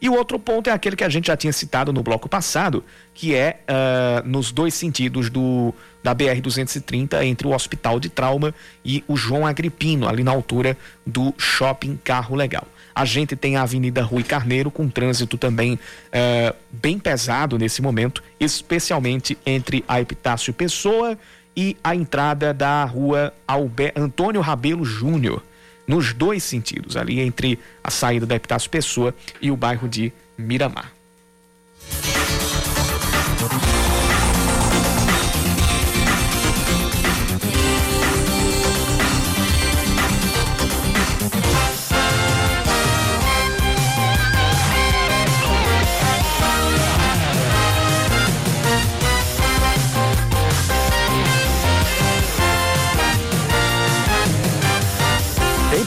[0.00, 2.84] E o outro ponto é aquele que a gente já tinha citado no bloco passado,
[3.12, 8.54] que é uh, nos dois sentidos do da BR 230 entre o Hospital de Trauma
[8.82, 12.66] e o João Agripino, ali na altura do Shopping Carro Legal.
[13.00, 18.22] A gente tem a Avenida Rui Carneiro com trânsito também uh, bem pesado nesse momento,
[18.38, 21.16] especialmente entre a Epitácio Pessoa
[21.56, 25.42] e a entrada da rua Albe Antônio Rabelo Júnior,
[25.86, 30.92] nos dois sentidos, ali entre a saída da Epitácio Pessoa e o bairro de Miramar.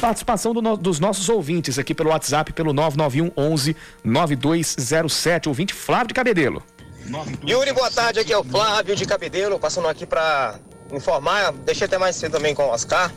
[0.04, 3.74] Participação do no, dos nossos ouvintes aqui pelo WhatsApp, pelo 991 11
[4.04, 5.47] 9207.
[5.47, 6.62] Ouvinte Flávio de Cabedelo.
[7.47, 8.20] Yuri, boa tarde.
[8.20, 10.60] Aqui é o Flávio de Cabedelo, passando aqui para
[10.91, 11.54] informar.
[11.54, 13.14] Deixei até mais cedo também com o Oscar.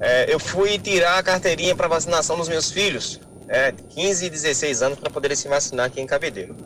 [0.00, 4.82] É, eu fui tirar a carteirinha para vacinação dos meus filhos, é, 15 e 16
[4.82, 6.56] anos, para poderem se vacinar aqui em Cabedelo.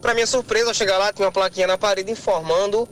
[0.00, 2.88] Para minha surpresa, ao chegar lá, tinha uma plaquinha na parede informando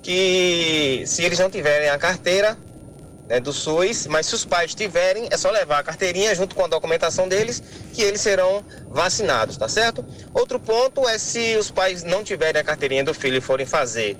[0.00, 2.56] que se eles não tiverem a carteira
[3.28, 6.64] né, do SUS, mas se os pais tiverem, é só levar a carteirinha junto com
[6.64, 7.62] a documentação deles,
[7.92, 10.04] que eles serão vacinados, tá certo?
[10.32, 14.16] Outro ponto é se os pais não tiverem a carteirinha do filho e forem fazer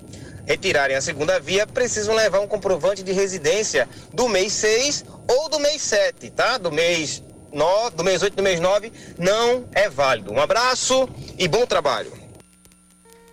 [0.46, 5.58] retirarem a segunda via, precisam levar um comprovante de residência do mês 6 ou do
[5.58, 6.56] mês 7, tá?
[6.56, 10.32] Do mês 9, do mês 8 do mês 9 não é válido.
[10.32, 12.12] Um abraço e bom trabalho.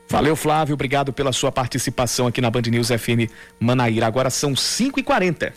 [0.10, 0.74] Valeu, Flávio.
[0.74, 4.06] Obrigado pela sua participação aqui na Band News FM Manaíra.
[4.06, 5.54] Agora são 5h40.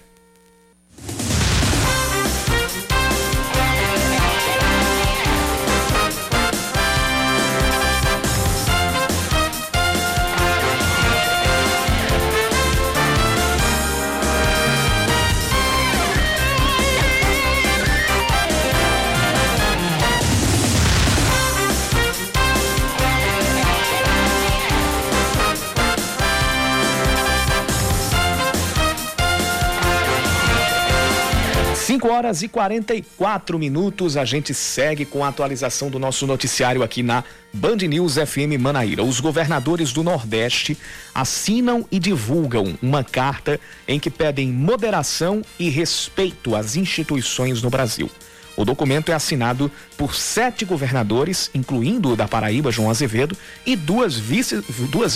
[32.07, 37.03] 5 horas e 44 minutos, a gente segue com a atualização do nosso noticiário aqui
[37.03, 39.03] na Band News FM Manaíra.
[39.03, 40.79] Os governadores do Nordeste
[41.13, 48.09] assinam e divulgam uma carta em que pedem moderação e respeito às instituições no Brasil.
[48.57, 53.37] O documento é assinado por sete governadores, incluindo o da Paraíba, João Azevedo,
[53.67, 54.65] e duas, vice,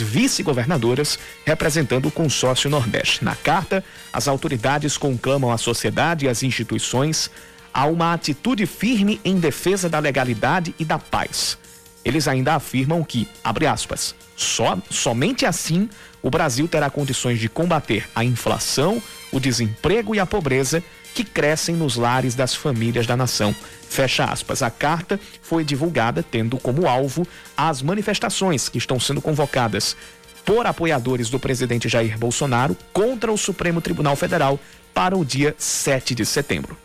[0.03, 3.25] vice-governadoras representando o consórcio Nordeste.
[3.25, 3.83] Na carta,
[4.13, 7.31] as autoridades conclamam a sociedade e as instituições
[7.73, 11.57] a uma atitude firme em defesa da legalidade e da paz.
[12.05, 15.89] Eles ainda afirmam que, abre aspas, só, somente assim
[16.23, 20.83] o Brasil terá condições de combater a inflação, o desemprego e a pobreza
[21.15, 23.55] que crescem nos lares das famílias da nação.
[23.89, 24.63] Fecha aspas.
[24.63, 29.97] A carta foi divulgada tendo como alvo as manifestações que estão sendo convocadas
[30.45, 34.59] por apoiadores do presidente Jair Bolsonaro contra o Supremo Tribunal Federal
[34.95, 36.77] para o dia 7 de setembro.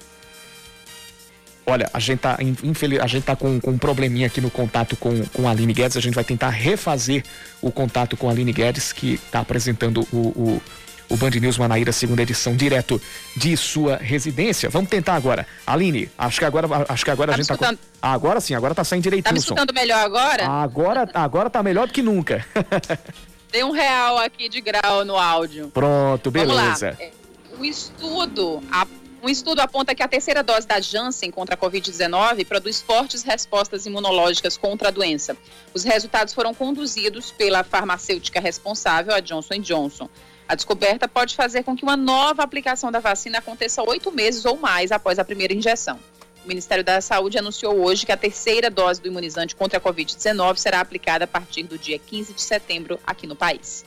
[1.67, 4.95] Olha, a gente tá, infeliz, a gente tá com, com um probleminha aqui no contato
[4.95, 5.97] com, com a Aline Guedes.
[5.97, 7.23] A gente vai tentar refazer
[7.59, 10.61] o contato com a Aline Guedes, que está apresentando o, o
[11.09, 13.01] o Band News Manaíra, segunda edição, direto
[13.35, 14.69] de sua residência.
[14.69, 15.45] Vamos tentar agora.
[15.65, 17.75] Aline, acho que agora, acho que agora tá a gente tá.
[18.01, 19.23] Agora sim, agora tá saindo direitinho.
[19.23, 20.47] Tá me escutando melhor agora?
[20.47, 22.45] Agora, agora tá melhor do que nunca.
[23.51, 25.69] Tem um real aqui de grau no áudio.
[25.69, 26.97] Pronto, beleza.
[26.99, 27.11] É,
[27.57, 28.85] o estudo, a,
[29.23, 33.85] um estudo aponta que a terceira dose da Janssen contra a Covid-19 produz fortes respostas
[33.85, 35.37] imunológicas contra a doença.
[35.73, 40.09] Os resultados foram conduzidos pela farmacêutica responsável, a Johnson Johnson.
[40.47, 44.57] A descoberta pode fazer com que uma nova aplicação da vacina aconteça oito meses ou
[44.57, 45.99] mais após a primeira injeção.
[46.43, 50.57] O Ministério da Saúde anunciou hoje que a terceira dose do imunizante contra a Covid-19
[50.57, 53.83] será aplicada a partir do dia 15 de setembro aqui no país.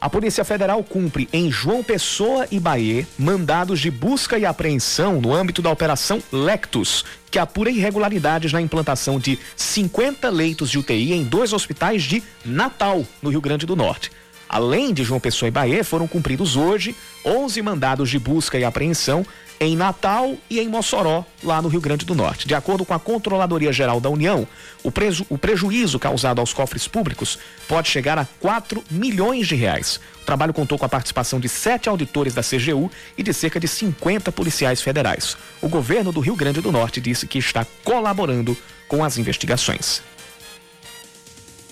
[0.00, 5.32] A Polícia Federal cumpre em João Pessoa e Bahia mandados de busca e apreensão no
[5.32, 11.22] âmbito da Operação Lectus, que apura irregularidades na implantação de 50 leitos de UTI em
[11.22, 14.10] dois hospitais de Natal, no Rio Grande do Norte.
[14.48, 19.26] Além de João Pessoa e Bahia, foram cumpridos hoje 11 mandados de busca e apreensão
[19.60, 22.46] em Natal e em Mossoró, lá no Rio Grande do Norte.
[22.46, 24.46] De acordo com a Controladoria Geral da União,
[24.82, 27.38] o, preju o prejuízo causado aos cofres públicos
[27.68, 30.00] pode chegar a 4 milhões de reais.
[30.22, 33.68] O trabalho contou com a participação de sete auditores da CGU e de cerca de
[33.68, 35.36] 50 policiais federais.
[35.62, 38.56] O governo do Rio Grande do Norte disse que está colaborando
[38.88, 40.02] com as investigações.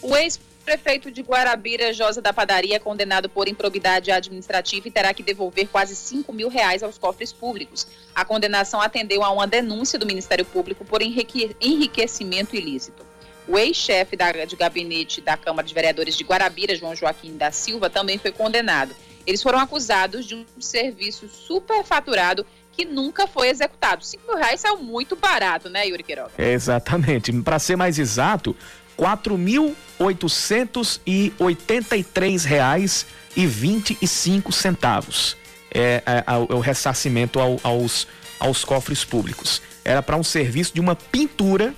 [0.01, 5.13] O ex prefeito de Guarabira, Josa da Padaria, é condenado por improbidade administrativa e terá
[5.13, 7.87] que devolver quase 5 mil reais aos cofres públicos.
[8.15, 13.05] A condenação atendeu a uma denúncia do Ministério Público por enriquecimento ilícito.
[13.49, 18.17] O ex-chefe de gabinete da Câmara de Vereadores de Guarabira, João Joaquim da Silva, também
[18.17, 18.95] foi condenado.
[19.27, 24.05] Eles foram acusados de um serviço superfaturado que nunca foi executado.
[24.05, 26.31] 5 mil reais é muito barato, né, Yuri Queiroga?
[26.39, 27.33] Exatamente.
[27.43, 28.57] Para ser mais exato,
[28.97, 35.36] quatro mil oitocentos e oitenta e três reais e vinte e cinco centavos
[35.72, 38.07] é, é, é o ressarcimento ao, aos,
[38.38, 39.62] aos cofres públicos.
[39.84, 41.74] Era para um serviço de uma pintura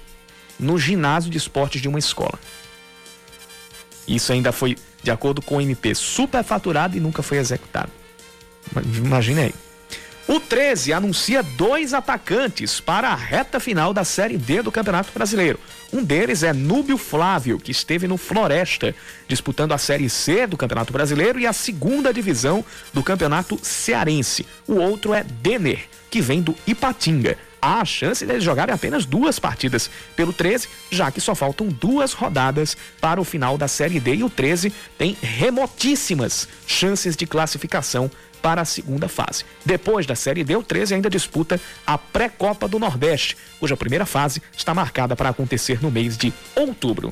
[0.59, 2.39] no ginásio de esportes de uma escola.
[4.07, 7.91] Isso ainda foi, de acordo com o MP, superfaturado e nunca foi executado.
[8.97, 9.55] Imagine aí.
[10.27, 15.61] O 13 anuncia dois atacantes para a reta final da Série D do Campeonato Brasileiro.
[15.93, 18.95] Um deles é Núbio Flávio, que esteve no Floresta,
[19.29, 22.65] disputando a Série C do Campeonato Brasileiro e a segunda divisão
[22.95, 24.47] do Campeonato Cearense.
[24.67, 27.37] O outro é Denner, que vem do Ipatinga.
[27.61, 32.13] Há a chance deles jogarem apenas duas partidas pelo 13, já que só faltam duas
[32.15, 38.11] rodadas para o final da Série D e o 13 tem remotíssimas chances de classificação
[38.45, 39.43] para a segunda fase.
[39.65, 44.43] Depois da Série D, o 13 ainda disputa a Pré-Copa do Nordeste, cuja primeira fase
[44.55, 47.11] está marcada para acontecer no mês de outubro.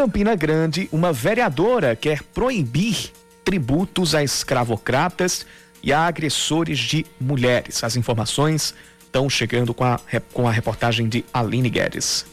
[0.00, 3.12] Campina Grande, uma vereadora quer proibir
[3.44, 5.44] tributos a escravocratas
[5.82, 7.84] e a agressores de mulheres.
[7.84, 8.74] As informações
[9.04, 10.00] estão chegando com a,
[10.32, 12.24] com a reportagem de Aline Guedes.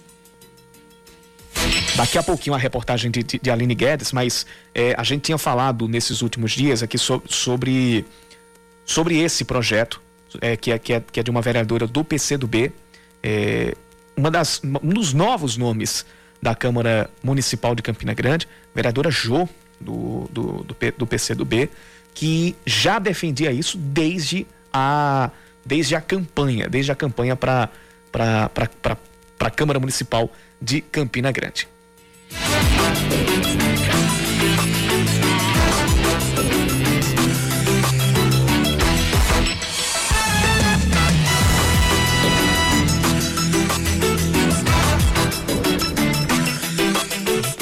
[1.98, 5.38] Daqui a pouquinho a reportagem de, de, de Aline Guedes, mas é, a gente tinha
[5.38, 8.06] falado nesses últimos dias aqui so, sobre,
[8.86, 10.02] sobre esse projeto,
[10.40, 12.72] é, que, é, que, é, que é de uma vereadora do PCdoB.
[13.22, 13.76] É,
[14.16, 16.06] uma das, um dos novos nomes
[16.42, 19.48] da Câmara Municipal de Campina Grande, vereadora Jô,
[19.80, 21.70] do, do, do, do PCdoB,
[22.14, 25.30] que já defendia isso desde a,
[25.66, 27.70] desde a campanha, desde a campanha para
[29.40, 30.32] a Câmara Municipal
[30.62, 31.68] de Campina Grande.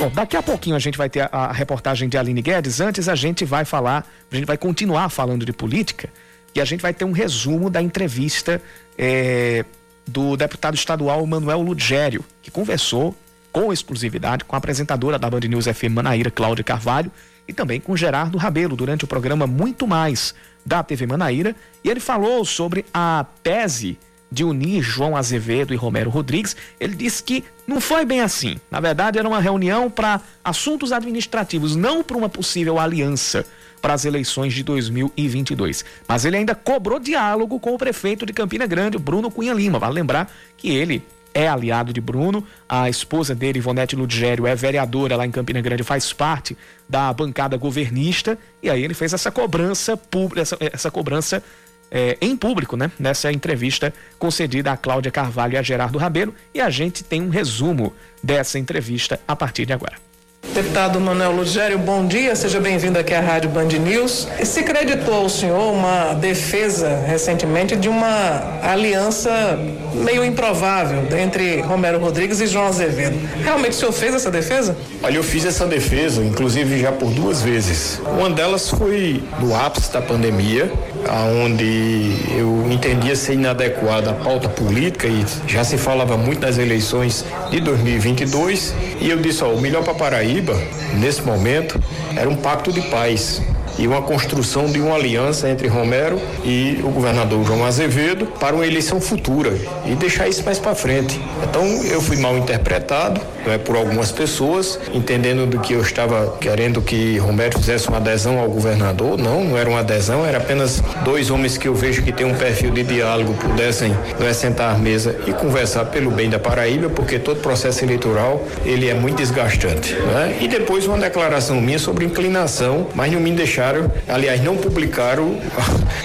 [0.06, 2.80] Bom, daqui a pouquinho a gente vai ter a, a, reportagem de Aline Guedes.
[2.80, 6.10] Antes a gente vai falar, a gente vai continuar falando de política
[6.54, 8.62] e a gente vai ter um resumo da entrevista
[8.96, 9.66] é,
[10.06, 13.16] do deputado estadual Manuel Ludgério, que conversou
[13.52, 17.12] com exclusividade com a apresentadora da Band News FM Manaíra, Cláudia Carvalho,
[17.48, 21.56] e também com Gerardo Rabelo durante o programa Muito Mais da TV Manaíra.
[21.84, 23.98] E ele falou sobre a tese
[24.36, 28.58] de unir João Azevedo e Romero Rodrigues, ele disse que não foi bem assim.
[28.70, 33.46] Na verdade, era uma reunião para assuntos administrativos, não para uma possível aliança
[33.82, 35.86] para as eleições de 2022.
[36.06, 39.80] Mas ele ainda cobrou diálogo com o prefeito de Campina Grande, Bruno Cunha Lima.
[39.80, 41.02] Vale lembrar que ele
[41.34, 45.84] é aliado de Bruno, a esposa dele, Ivonete Ludgério, é vereadora lá em Campina Grande,
[45.84, 46.58] faz parte
[46.88, 51.44] da bancada governista, e aí ele fez essa cobrança pública, essa, essa cobrança
[51.92, 52.92] é, em público, né?
[53.00, 56.34] Nessa entrevista concedida a Cláudia Carvalho e a Gerardo Rabelo.
[56.54, 60.06] E a gente tem um resumo dessa entrevista a partir de agora.
[60.54, 64.28] Deputado Manuel Lugério, bom dia, seja bem-vindo aqui à Rádio Band News.
[64.44, 69.60] Se creditou ao senhor uma defesa recentemente de uma aliança
[69.94, 73.18] meio improvável entre Romero Rodrigues e João Azevedo.
[73.44, 74.78] Realmente o senhor fez essa defesa?
[75.04, 78.00] Olha, eu fiz essa defesa, inclusive já por duas vezes.
[78.18, 80.72] Uma delas foi no ápice da pandemia,
[81.12, 87.26] onde eu entendia ser inadequada a pauta política e já se falava muito das eleições
[87.50, 90.56] de 2022 e eu disse, ó, o melhor para Paraíba
[90.96, 91.80] nesse momento
[92.16, 93.42] era um pacto de paz
[93.78, 98.66] e uma construção de uma aliança entre Romero e o governador João Azevedo para uma
[98.66, 101.20] eleição futura e deixar isso mais para frente.
[101.44, 103.20] Então eu fui mal interpretado
[103.52, 108.40] é por algumas pessoas, entendendo do que eu estava querendo que Romero fizesse uma adesão
[108.40, 109.18] ao governador.
[109.18, 112.36] Não, não era uma adesão, era apenas dois homens que eu vejo que têm um
[112.36, 117.20] perfil de diálogo, pudessem é, sentar à mesa e conversar pelo bem da Paraíba, porque
[117.20, 119.94] todo processo eleitoral ele é muito desgastante.
[119.94, 120.38] Né?
[120.42, 125.38] E depois uma declaração minha sobre inclinação, mas não me deixaram, aliás, não publicaram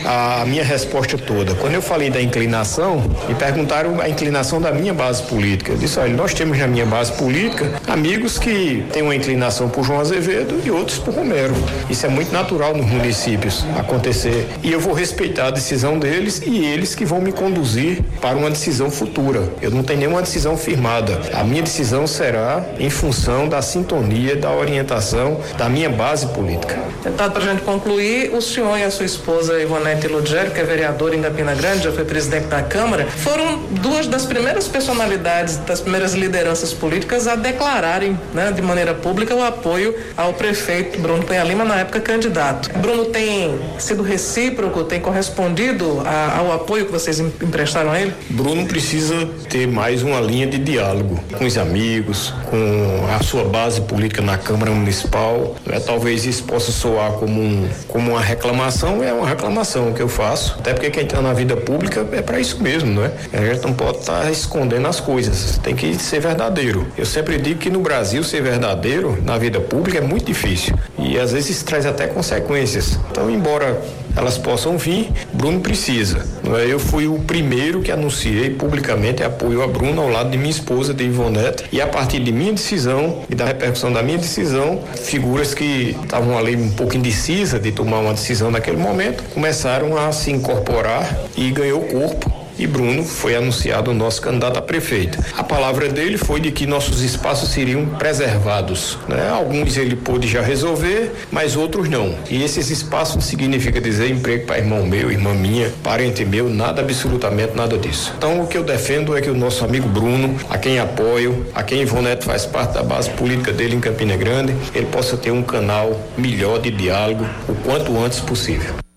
[0.05, 1.55] a, a minha resposta toda.
[1.55, 5.72] Quando eu falei da inclinação, me perguntaram a inclinação da minha base política.
[5.72, 9.68] Eu disse, olha, nós temos na minha base política política amigos que têm uma inclinação
[9.68, 11.55] por João Azevedo e outros por Romero.
[11.89, 14.49] Isso é muito natural nos municípios acontecer.
[14.64, 18.51] E eu vou respeitar a decisão deles e eles que vão me conduzir para uma
[18.51, 19.45] decisão futura.
[19.62, 21.20] Eu não tenho nenhuma decisão firmada.
[21.33, 26.78] A minha decisão será em função da sintonia, da orientação da minha base política.
[27.03, 30.64] Deputado, para a gente concluir, o senhor e a sua esposa Ivonete Lugero, que é
[30.64, 35.81] vereadora em Campina Grande, já foi presidente da Câmara, foram duas das primeiras personalidades, das
[35.81, 41.45] primeiras lideranças políticas a declararem né, de maneira pública o apoio ao prefeito Bruno Penha
[41.45, 42.71] Lima, na época candidato.
[42.79, 48.12] Bruno tem sido recíproco, tem correspondido a, ao apoio que vocês emprestaram a ele?
[48.31, 53.81] Bruno precisa ter mais uma linha de diálogo com os amigos, com a sua base
[53.83, 55.57] política na Câmara Municipal.
[55.66, 55.81] Né?
[55.81, 60.57] Talvez isso possa soar como, um, como uma reclamação, é uma reclamação que eu faço.
[60.59, 63.12] Até porque quem está na vida pública é para isso mesmo, não é?
[63.33, 66.87] A gente não pode estar tá escondendo as coisas, tem que ser verdadeiro.
[66.97, 71.19] Eu sempre digo que no Brasil ser verdadeiro na vida pública é muito difícil e
[71.19, 72.99] às vezes traz até consequências.
[73.11, 73.83] Então, embora
[74.17, 76.25] elas possam vir, Bruno precisa.
[76.59, 76.73] É?
[76.73, 80.93] Eu fui o primeiro que anunciei publicamente apoio a Bruno ao lado de minha esposa,
[80.95, 85.55] de Ivonete, e a partir de minha decisão e da repercussão da minha decisão, figuras
[85.55, 90.31] que estavam ali um pouco indecisas de tomar uma decisão naquele momento, começaram a se
[90.31, 95.19] incorporar e ganhou corpo e Bruno foi anunciado o nosso candidato a prefeito.
[95.37, 98.99] A palavra dele foi de que nossos espaços seriam preservados.
[99.09, 99.31] Né?
[99.31, 102.15] Alguns ele pôde já resolver, mas outros não.
[102.29, 107.57] E esses espaços significa dizer emprego para irmão meu, irmã minha, parente meu, nada, absolutamente
[107.57, 108.13] nada disso.
[108.19, 111.63] Então o que eu defendo é que o nosso amigo Bruno, a quem apoio, a
[111.63, 115.43] quem Ivonete faz parte da base política dele em Campina Grande, ele possa ter um
[115.43, 118.89] canal melhor de diálogo o quanto antes possível.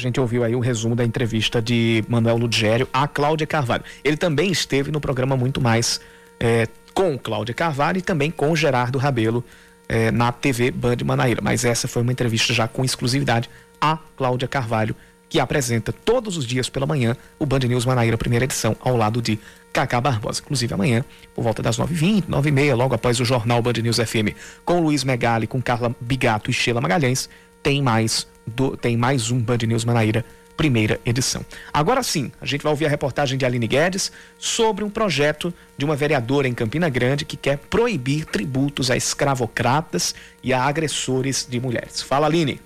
[0.00, 3.84] Gente ouviu aí o resumo da entrevista de Manuel Ludgério a Cláudia Carvalho.
[4.02, 6.00] Ele também esteve no programa Muito Mais
[6.38, 9.44] é, com Cláudia Carvalho e também com Gerardo Rabelo
[9.88, 11.40] é, na TV Band Manaíra.
[11.42, 14.94] Mas essa foi uma entrevista já com exclusividade a Cláudia Carvalho,
[15.28, 19.22] que apresenta todos os dias pela manhã o Band News Manaíra, primeira edição, ao lado
[19.22, 19.38] de
[19.72, 20.40] Cacá Barbosa.
[20.44, 24.34] Inclusive amanhã, por volta das 9h20, 9h30, logo após o jornal Band News FM,
[24.64, 27.28] com Luiz Megali, com Carla Bigato e Sheila Magalhães,
[27.62, 30.24] tem mais do, tem mais um Band News Manaíra,
[30.56, 31.44] primeira edição.
[31.72, 35.84] Agora sim, a gente vai ouvir a reportagem de Aline Guedes sobre um projeto de
[35.84, 41.58] uma vereadora em Campina Grande que quer proibir tributos a escravocratas e a agressores de
[41.58, 42.02] mulheres.
[42.02, 42.60] Fala, Aline.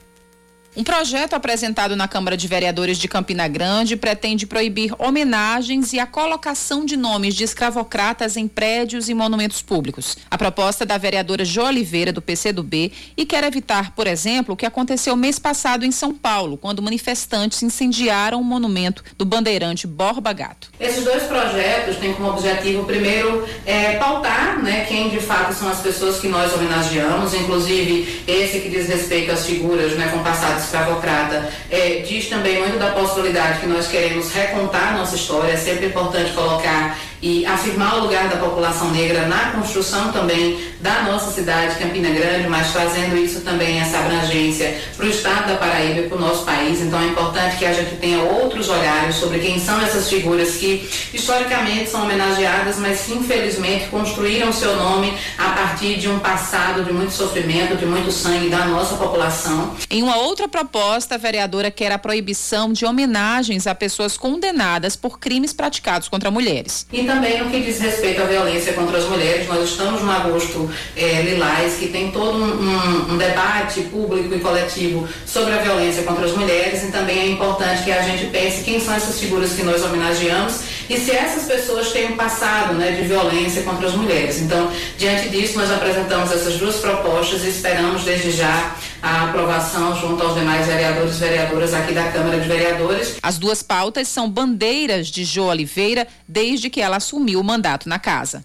[0.77, 6.07] Um projeto apresentado na Câmara de Vereadores de Campina Grande pretende proibir homenagens e a
[6.07, 10.17] colocação de nomes de escravocratas em prédios e monumentos públicos.
[10.29, 14.57] A proposta é da vereadora Jo Oliveira, do PCdoB, e quer evitar, por exemplo, o
[14.57, 20.33] que aconteceu mês passado em São Paulo, quando manifestantes incendiaram o monumento do bandeirante Borba
[20.33, 20.73] Gato.
[20.81, 25.79] Esses dois projetos têm como objetivo, primeiro, é, pautar né, quem de fato são as
[25.79, 31.49] pessoas que nós homenageamos, inclusive esse que diz respeito às figuras né, com passados escravocrata,
[31.71, 36.33] é, diz também muito da possibilidade que nós queremos recontar nossa história, é sempre importante
[36.33, 42.11] colocar e afirmar o lugar da população negra na construção também da nossa cidade, Campina
[42.11, 46.21] Grande, mas trazendo isso também, essa abrangência para o estado da Paraíba e para o
[46.21, 46.83] nosso país.
[46.83, 50.87] Então é importante que a gente tenha outros olhares sobre quem são essas figuras que
[51.15, 56.93] historicamente são homenageadas, mas que infelizmente construíram seu nome a partir de um passado de
[56.93, 59.75] muito sofrimento, de muito sangue da nossa população.
[59.89, 65.19] Em uma outra proposta, a vereadora quer a proibição de homenagens a pessoas condenadas por
[65.19, 66.87] crimes praticados contra mulheres.
[66.93, 69.47] Então, também no que diz respeito à violência contra as mulheres.
[69.47, 74.41] Nós estamos no agosto é, Lilás, que tem todo um, um, um, debate público e
[74.41, 78.65] coletivo sobre a violência contra as mulheres e também é importante que a gente pense
[78.65, 82.93] quem são essas figuras que nós homenageamos e se essas pessoas têm um passado né,
[82.93, 84.41] de violência contra as mulheres.
[84.41, 90.23] Então, diante disso, nós apresentamos essas duas propostas e esperamos desde já a aprovação junto
[90.23, 93.17] aos demais vereadores e vereadoras aqui da Câmara de Vereadores.
[93.23, 97.99] As duas pautas são bandeiras de Jo Oliveira desde que ela assumiu o mandato na
[97.99, 98.45] casa.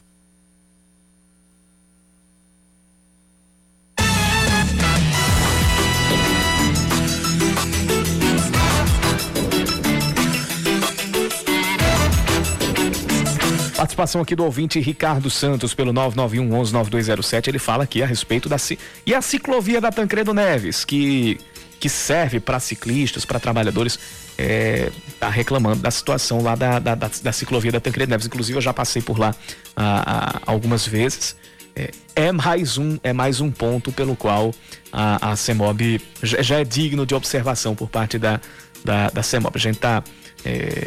[13.80, 17.50] Participação aqui do ouvinte Ricardo Santos pelo 991 11 9207.
[17.50, 18.58] Ele fala aqui a respeito da
[19.06, 21.40] e a ciclovia da Tancredo Neves, que
[21.80, 23.98] que serve para ciclistas, para trabalhadores,
[24.38, 28.28] é, tá reclamando da situação lá da, da, da, da, ciclovia da Tancredo Neves.
[28.28, 29.34] Inclusive eu já passei por lá
[29.78, 31.38] a, a, algumas vezes.
[31.74, 34.54] É, é, mais um é mais um ponto pelo qual
[34.92, 38.42] a, a CEMOB já, já é digno de observação por parte da,
[38.84, 39.56] da, da CEMOB.
[39.56, 40.04] A gente está
[40.44, 40.86] é,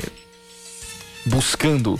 [1.25, 1.99] buscando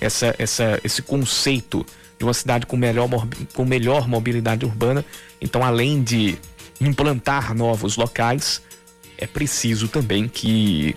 [0.00, 1.84] essa, essa, esse conceito
[2.18, 3.08] de uma cidade com melhor,
[3.54, 5.04] com melhor mobilidade urbana.
[5.40, 6.38] Então, além de
[6.80, 8.62] implantar novos locais,
[9.18, 10.96] é preciso também que,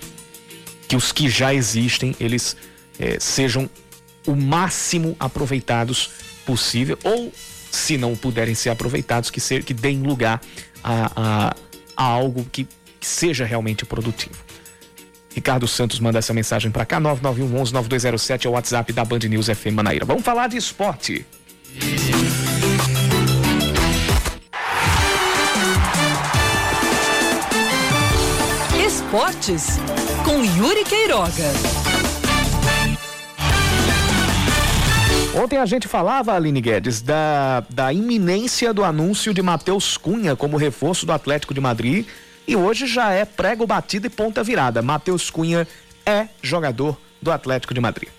[0.87, 2.55] que os que já existem eles
[2.99, 3.69] é, sejam
[4.25, 6.09] o máximo aproveitados
[6.45, 7.31] possível ou
[7.71, 10.39] se não puderem ser aproveitados, que, ser, que deem lugar
[10.83, 11.55] a, a,
[11.97, 12.65] a algo que,
[12.99, 14.42] que seja realmente produtivo.
[15.35, 19.73] Ricardo Santos manda essa mensagem para cá, 9911-9207 é o WhatsApp da Band News FM
[19.73, 20.05] Manaíra.
[20.05, 21.25] Vamos falar de esporte.
[28.85, 29.79] Esportes
[30.23, 31.51] com Yuri Queiroga.
[35.35, 40.57] Ontem a gente falava, Aline Guedes, da, da iminência do anúncio de Matheus Cunha como
[40.57, 42.05] reforço do Atlético de Madrid
[42.47, 44.81] e hoje já é prego batido e ponta virada.
[44.81, 45.67] Matheus Cunha
[46.05, 48.09] é jogador do Atlético de Madrid.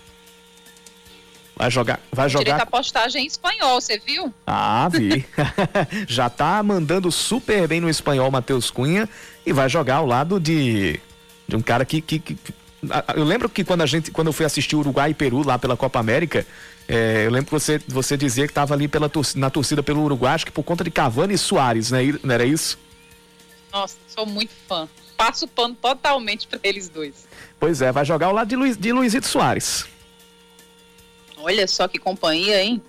[1.57, 2.45] Vai jogar, vai jogar.
[2.45, 4.35] Direito a postagem em espanhol, você viu?
[4.47, 5.25] Ah, vi.
[6.09, 9.09] Já tá mandando super bem no espanhol Matheus Cunha
[9.47, 11.01] e vai jogar ao lado de
[11.47, 12.37] de um cara que, que, que
[13.15, 15.77] eu lembro que quando a gente quando eu fui assistir Uruguai e Peru lá pela
[15.77, 16.47] Copa América,
[16.89, 20.35] é, eu lembro que você você dizia que estava ali pela na torcida pelo Uruguai,
[20.35, 22.01] acho que por conta de Cavani e Soares, né?
[22.23, 22.79] Não era isso?
[23.75, 24.89] Nossa, sou muito fã.
[25.17, 27.27] Passo o pano totalmente para eles dois.
[27.59, 29.85] Pois é, vai jogar ao lado de, Luiz, de Luizito Soares.
[31.37, 32.81] Olha só que companhia, hein?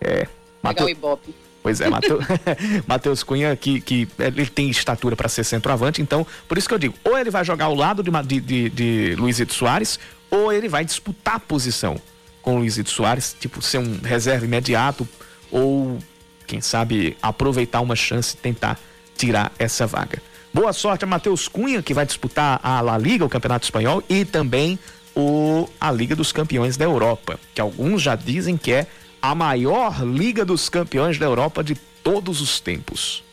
[0.00, 0.26] É.
[0.60, 0.86] Mateu...
[0.86, 1.32] o Ibope.
[1.62, 1.86] Pois é,
[2.86, 6.78] Matheus Cunha, que, que ele tem estatura para ser centroavante, então, por isso que eu
[6.78, 9.98] digo, ou ele vai jogar ao lado de, de, de, de Luizito Soares,
[10.28, 12.00] ou ele vai disputar a posição
[12.42, 15.08] com o Luizito Soares, tipo, ser um reserva imediato,
[15.52, 15.98] ou,
[16.46, 18.78] quem sabe, aproveitar uma chance e tentar
[19.16, 20.22] tirar essa vaga.
[20.52, 24.24] Boa sorte a Matheus Cunha, que vai disputar a La Liga, o Campeonato Espanhol, e
[24.24, 24.78] também
[25.14, 28.86] o, a Liga dos Campeões da Europa, que alguns já dizem que é
[29.20, 33.24] a maior Liga dos Campeões da Europa de todos os tempos.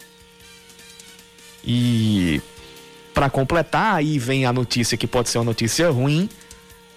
[1.64, 2.42] E
[3.14, 6.28] para completar, aí vem a notícia que pode ser uma notícia ruim.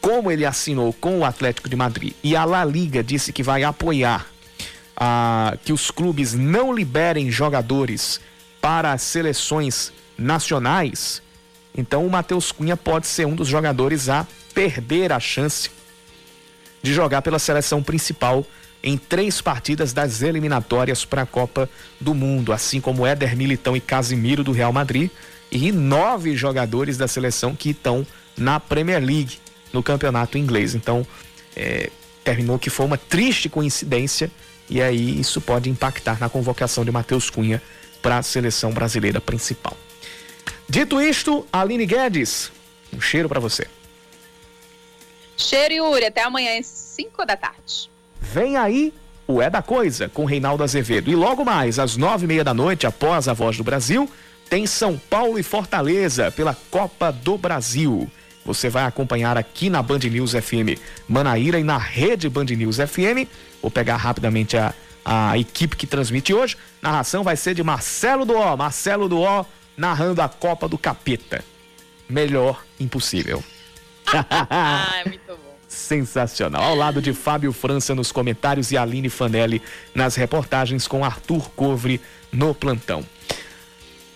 [0.01, 3.65] Como ele assinou com o Atlético de Madrid e a La Liga disse que vai
[3.65, 4.27] apoiar
[4.97, 8.21] ah, que os clubes não liberem jogadores
[8.67, 11.23] para as seleções nacionais,
[11.73, 15.71] então o Matheus Cunha pode ser um dos jogadores a perder a chance
[16.83, 18.45] de jogar pela seleção principal
[18.83, 23.81] em três partidas das eliminatórias para a Copa do Mundo, assim como Éder Militão e
[23.81, 25.13] Casimiro do Real Madrid
[25.49, 28.05] e nove jogadores da seleção que estão
[28.37, 29.39] na Premier League,
[29.73, 30.75] no campeonato inglês.
[30.75, 31.07] Então,
[31.55, 31.89] é,
[32.25, 34.29] terminou que foi uma triste coincidência
[34.69, 37.63] e aí isso pode impactar na convocação de Matheus Cunha
[38.07, 39.77] para a seleção brasileira principal.
[40.69, 42.53] Dito isto, Aline Guedes,
[42.95, 43.67] um cheiro para você.
[45.37, 46.05] Cheiro, Yuri.
[46.05, 47.91] Até amanhã às 5 da tarde.
[48.21, 48.95] Vem aí
[49.27, 51.11] o É da Coisa, com Reinaldo Azevedo.
[51.11, 54.09] E logo mais, às nove e meia da noite, após a Voz do Brasil,
[54.49, 58.09] tem São Paulo e Fortaleza pela Copa do Brasil.
[58.45, 60.79] Você vai acompanhar aqui na Band News FM
[61.09, 63.27] Manaíra e na rede Band News FM.
[63.61, 64.73] Vou pegar rapidamente a,
[65.09, 66.57] a equipe que transmite hoje.
[66.83, 68.57] Narração vai ser de Marcelo Duó.
[68.57, 69.45] Marcelo Duó
[69.77, 71.45] narrando a Copa do Capeta.
[72.09, 73.43] Melhor impossível.
[74.51, 75.57] ah, é muito bom.
[75.69, 76.61] Sensacional.
[76.61, 79.63] Ao lado de Fábio França nos comentários e Aline Fanelli
[79.95, 82.01] nas reportagens com Arthur Covre
[82.33, 83.07] no plantão.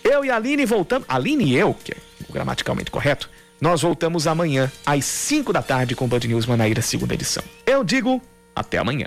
[0.02, 1.06] Eu e Aline voltamos.
[1.08, 1.96] Aline e eu, que é
[2.32, 3.30] gramaticalmente correto,
[3.60, 7.44] nós voltamos amanhã às 5 da tarde com Band News Manaíra, segunda edição.
[7.64, 8.20] Eu digo
[8.56, 9.06] até amanhã.